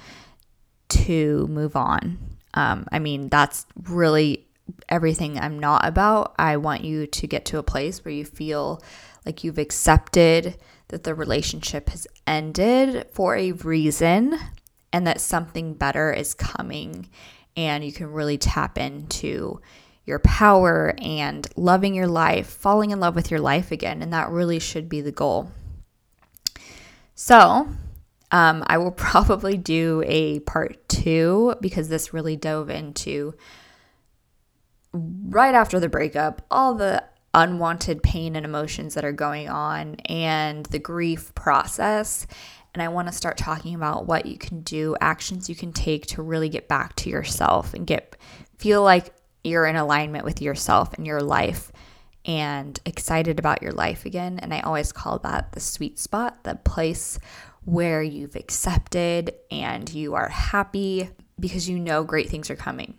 to 0.89 1.47
move 1.47 1.75
on. 1.75 2.17
Um, 2.53 2.87
I 2.91 2.99
mean, 2.99 3.27
that's 3.27 3.65
really 3.83 4.47
everything 4.87 5.37
I'm 5.37 5.59
not 5.59 5.85
about. 5.85 6.35
I 6.37 6.57
want 6.57 6.83
you 6.83 7.07
to 7.07 7.27
get 7.27 7.45
to 7.45 7.57
a 7.57 7.63
place 7.63 8.05
where 8.05 8.13
you 8.13 8.23
feel 8.23 8.81
like 9.25 9.43
you've 9.43 9.57
accepted 9.57 10.57
that 10.89 11.03
the 11.03 11.15
relationship 11.15 11.89
has 11.89 12.07
ended 12.27 13.07
for 13.11 13.35
a 13.35 13.51
reason 13.51 14.37
and 14.93 15.05
that 15.07 15.19
something 15.19 15.73
better 15.73 16.13
is 16.13 16.33
coming 16.33 17.09
and 17.55 17.83
you 17.83 17.91
can 17.91 18.11
really 18.11 18.37
tap 18.37 18.77
into 18.77 19.59
your 20.09 20.19
power 20.19 20.93
and 20.97 21.47
loving 21.55 21.93
your 21.93 22.07
life, 22.07 22.47
falling 22.47 22.91
in 22.91 22.99
love 22.99 23.15
with 23.15 23.31
your 23.31 23.39
life 23.39 23.71
again. 23.71 24.01
And 24.01 24.11
that 24.11 24.29
really 24.29 24.59
should 24.59 24.89
be 24.89 24.99
the 24.99 25.11
goal. 25.11 25.51
So, 27.15 27.69
um, 28.31 28.63
I 28.67 28.77
will 28.77 28.91
probably 29.09 29.55
do 29.55 30.03
a 30.05 30.39
part 30.41 30.89
two 30.89 31.55
because 31.61 31.87
this 31.87 32.13
really 32.13 32.35
dove 32.35 32.69
into 32.69 33.35
right 34.91 35.53
after 35.53 35.79
the 35.79 35.87
breakup, 35.87 36.45
all 36.49 36.73
the 36.73 37.03
unwanted 37.33 38.01
pain 38.01 38.35
and 38.35 38.45
emotions 38.45 38.95
that 38.95 39.05
are 39.05 39.11
going 39.11 39.49
on 39.49 39.95
and 40.05 40.65
the 40.67 40.79
grief 40.79 41.33
process. 41.35 42.25
And 42.73 42.81
I 42.81 42.87
want 42.87 43.07
to 43.07 43.13
start 43.13 43.37
talking 43.37 43.75
about 43.75 44.07
what 44.07 44.25
you 44.25 44.37
can 44.37 44.61
do, 44.61 44.95
actions 44.99 45.49
you 45.49 45.55
can 45.55 45.71
take 45.73 46.07
to 46.07 46.21
really 46.21 46.49
get 46.49 46.67
back 46.67 46.95
to 46.97 47.09
yourself 47.09 47.73
and 47.73 47.85
get 47.85 48.15
feel 48.57 48.83
like 48.83 49.13
you're 49.43 49.65
in 49.65 49.75
alignment 49.75 50.25
with 50.25 50.41
yourself 50.41 50.93
and 50.93 51.05
your 51.05 51.21
life 51.21 51.71
and 52.25 52.79
excited 52.85 53.39
about 53.39 53.61
your 53.61 53.71
life 53.71 54.05
again. 54.05 54.39
And 54.39 54.53
I 54.53 54.59
always 54.61 54.91
call 54.91 55.19
that 55.19 55.53
the 55.53 55.59
sweet 55.59 55.97
spot, 55.99 56.43
the 56.43 56.55
place 56.55 57.19
where 57.65 58.01
you've 58.01 58.35
accepted 58.35 59.33
and 59.51 59.91
you 59.91 60.15
are 60.15 60.29
happy 60.29 61.09
because 61.39 61.69
you 61.69 61.79
know 61.79 62.03
great 62.03 62.29
things 62.29 62.49
are 62.49 62.55
coming 62.55 62.95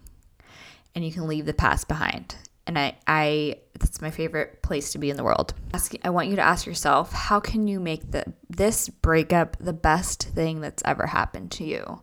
and 0.95 1.05
you 1.05 1.13
can 1.13 1.27
leave 1.27 1.47
the 1.47 1.55
past 1.55 1.89
behind. 1.89 2.35
And 2.67 2.79
I, 2.79 2.97
I 3.07 3.57
that's 3.79 4.01
my 4.01 4.11
favorite 4.11 4.63
place 4.63 4.93
to 4.93 4.99
be 4.99 5.11
in 5.11 5.17
the 5.17 5.25
world. 5.25 5.55
Ask, 5.75 5.95
I 6.05 6.11
want 6.11 6.29
you 6.29 6.37
to 6.37 6.43
ask 6.43 6.67
yourself, 6.67 7.13
how 7.13 7.41
can 7.41 7.67
you 7.67 7.81
make 7.81 8.11
the 8.11 8.33
this 8.49 8.89
breakup 8.89 9.57
the 9.59 9.73
best 9.73 10.23
thing 10.23 10.61
that's 10.61 10.83
ever 10.85 11.07
happened 11.07 11.51
to 11.53 11.65
you? 11.65 12.03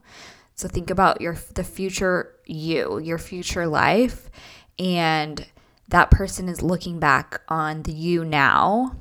So 0.57 0.67
think 0.67 0.89
about 0.89 1.21
your 1.21 1.37
the 1.53 1.63
future 1.63 2.35
you, 2.45 2.99
your 2.99 3.19
future 3.19 3.67
life, 3.67 4.29
and 4.79 5.45
that 5.89 6.11
person 6.11 6.49
is 6.49 6.61
looking 6.61 6.99
back 6.99 7.41
on 7.47 7.83
the 7.83 7.93
you 7.93 8.25
now 8.25 8.95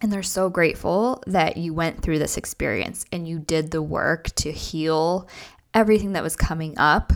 And 0.00 0.12
they're 0.12 0.22
so 0.22 0.50
grateful 0.50 1.22
that 1.26 1.56
you 1.56 1.72
went 1.72 2.02
through 2.02 2.18
this 2.18 2.36
experience 2.36 3.06
and 3.10 3.26
you 3.26 3.38
did 3.38 3.70
the 3.70 3.82
work 3.82 4.26
to 4.36 4.52
heal 4.52 5.28
everything 5.72 6.12
that 6.12 6.22
was 6.22 6.36
coming 6.36 6.76
up 6.78 7.12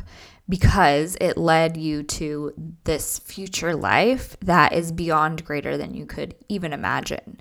because 0.48 1.16
it 1.20 1.36
led 1.36 1.76
you 1.76 2.02
to 2.02 2.52
this 2.84 3.18
future 3.18 3.76
life 3.76 4.36
that 4.40 4.72
is 4.72 4.92
beyond 4.92 5.44
greater 5.44 5.76
than 5.76 5.94
you 5.94 6.06
could 6.06 6.34
even 6.48 6.72
imagine. 6.72 7.40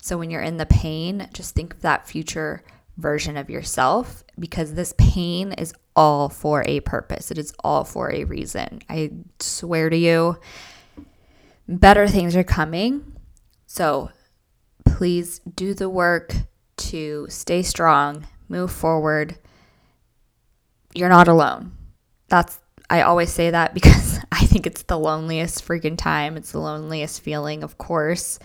So 0.00 0.16
when 0.16 0.30
you're 0.30 0.40
in 0.40 0.56
the 0.56 0.66
pain, 0.66 1.28
just 1.32 1.54
think 1.54 1.74
of 1.74 1.82
that 1.82 2.08
future 2.08 2.62
version 2.96 3.36
of 3.36 3.50
yourself 3.50 4.24
because 4.38 4.74
this 4.74 4.94
pain 4.98 5.52
is 5.52 5.74
all 5.94 6.28
for 6.28 6.62
a 6.66 6.80
purpose. 6.80 7.30
It 7.30 7.38
is 7.38 7.52
all 7.62 7.84
for 7.84 8.12
a 8.12 8.24
reason. 8.24 8.80
I 8.88 9.12
swear 9.40 9.90
to 9.90 9.96
you, 9.96 10.38
better 11.68 12.06
things 12.08 12.36
are 12.36 12.44
coming. 12.44 13.16
So 13.66 14.10
please 14.84 15.40
do 15.40 15.74
the 15.74 15.88
work 15.88 16.34
to 16.76 17.26
stay 17.28 17.62
strong, 17.62 18.26
move 18.48 18.70
forward. 18.70 19.38
You're 20.94 21.08
not 21.08 21.28
alone. 21.28 21.72
That's, 22.28 22.58
I 22.88 23.02
always 23.02 23.32
say 23.32 23.50
that 23.50 23.74
because 23.74 24.18
I 24.32 24.46
think 24.46 24.66
it's 24.66 24.82
the 24.82 24.98
loneliest 24.98 25.66
freaking 25.66 25.98
time. 25.98 26.36
It's 26.36 26.52
the 26.52 26.60
loneliest 26.60 27.20
feeling, 27.20 27.62
of 27.62 27.78
course. 27.78 28.38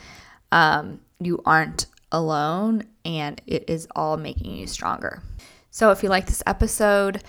Um, 0.52 1.00
you 1.20 1.42
aren't 1.46 1.86
alone 2.12 2.84
and 3.06 3.42
it 3.48 3.70
is 3.70 3.88
all 3.96 4.18
making 4.18 4.56
you 4.56 4.68
stronger. 4.68 5.22
So 5.70 5.92
if 5.92 6.04
you 6.04 6.10
like 6.10 6.26
this 6.26 6.44
episode, 6.46 7.24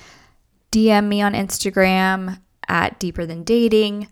DM 0.70 1.06
me 1.06 1.22
on 1.22 1.34
Instagram 1.34 2.40
at 2.68 2.98
deeper 2.98 3.26
than 3.26 3.44
dating 3.44 4.08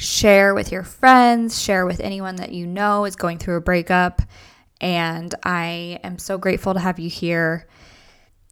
share 0.00 0.54
with 0.54 0.72
your 0.72 0.82
friends, 0.82 1.60
share 1.60 1.84
with 1.84 2.00
anyone 2.00 2.36
that 2.36 2.52
you 2.52 2.66
know 2.66 3.04
is 3.04 3.16
going 3.16 3.38
through 3.38 3.56
a 3.56 3.60
breakup. 3.60 4.22
And 4.80 5.34
I 5.44 6.00
am 6.02 6.18
so 6.18 6.38
grateful 6.38 6.72
to 6.72 6.80
have 6.80 6.98
you 6.98 7.10
here. 7.10 7.66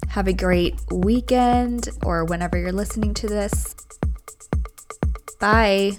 Have 0.09 0.29
a 0.29 0.33
great 0.33 0.79
weekend 0.93 1.89
or 2.05 2.25
whenever 2.25 2.59
you're 2.59 2.71
listening 2.71 3.15
to 3.15 3.27
this. 3.27 3.75
Bye. 5.41 5.93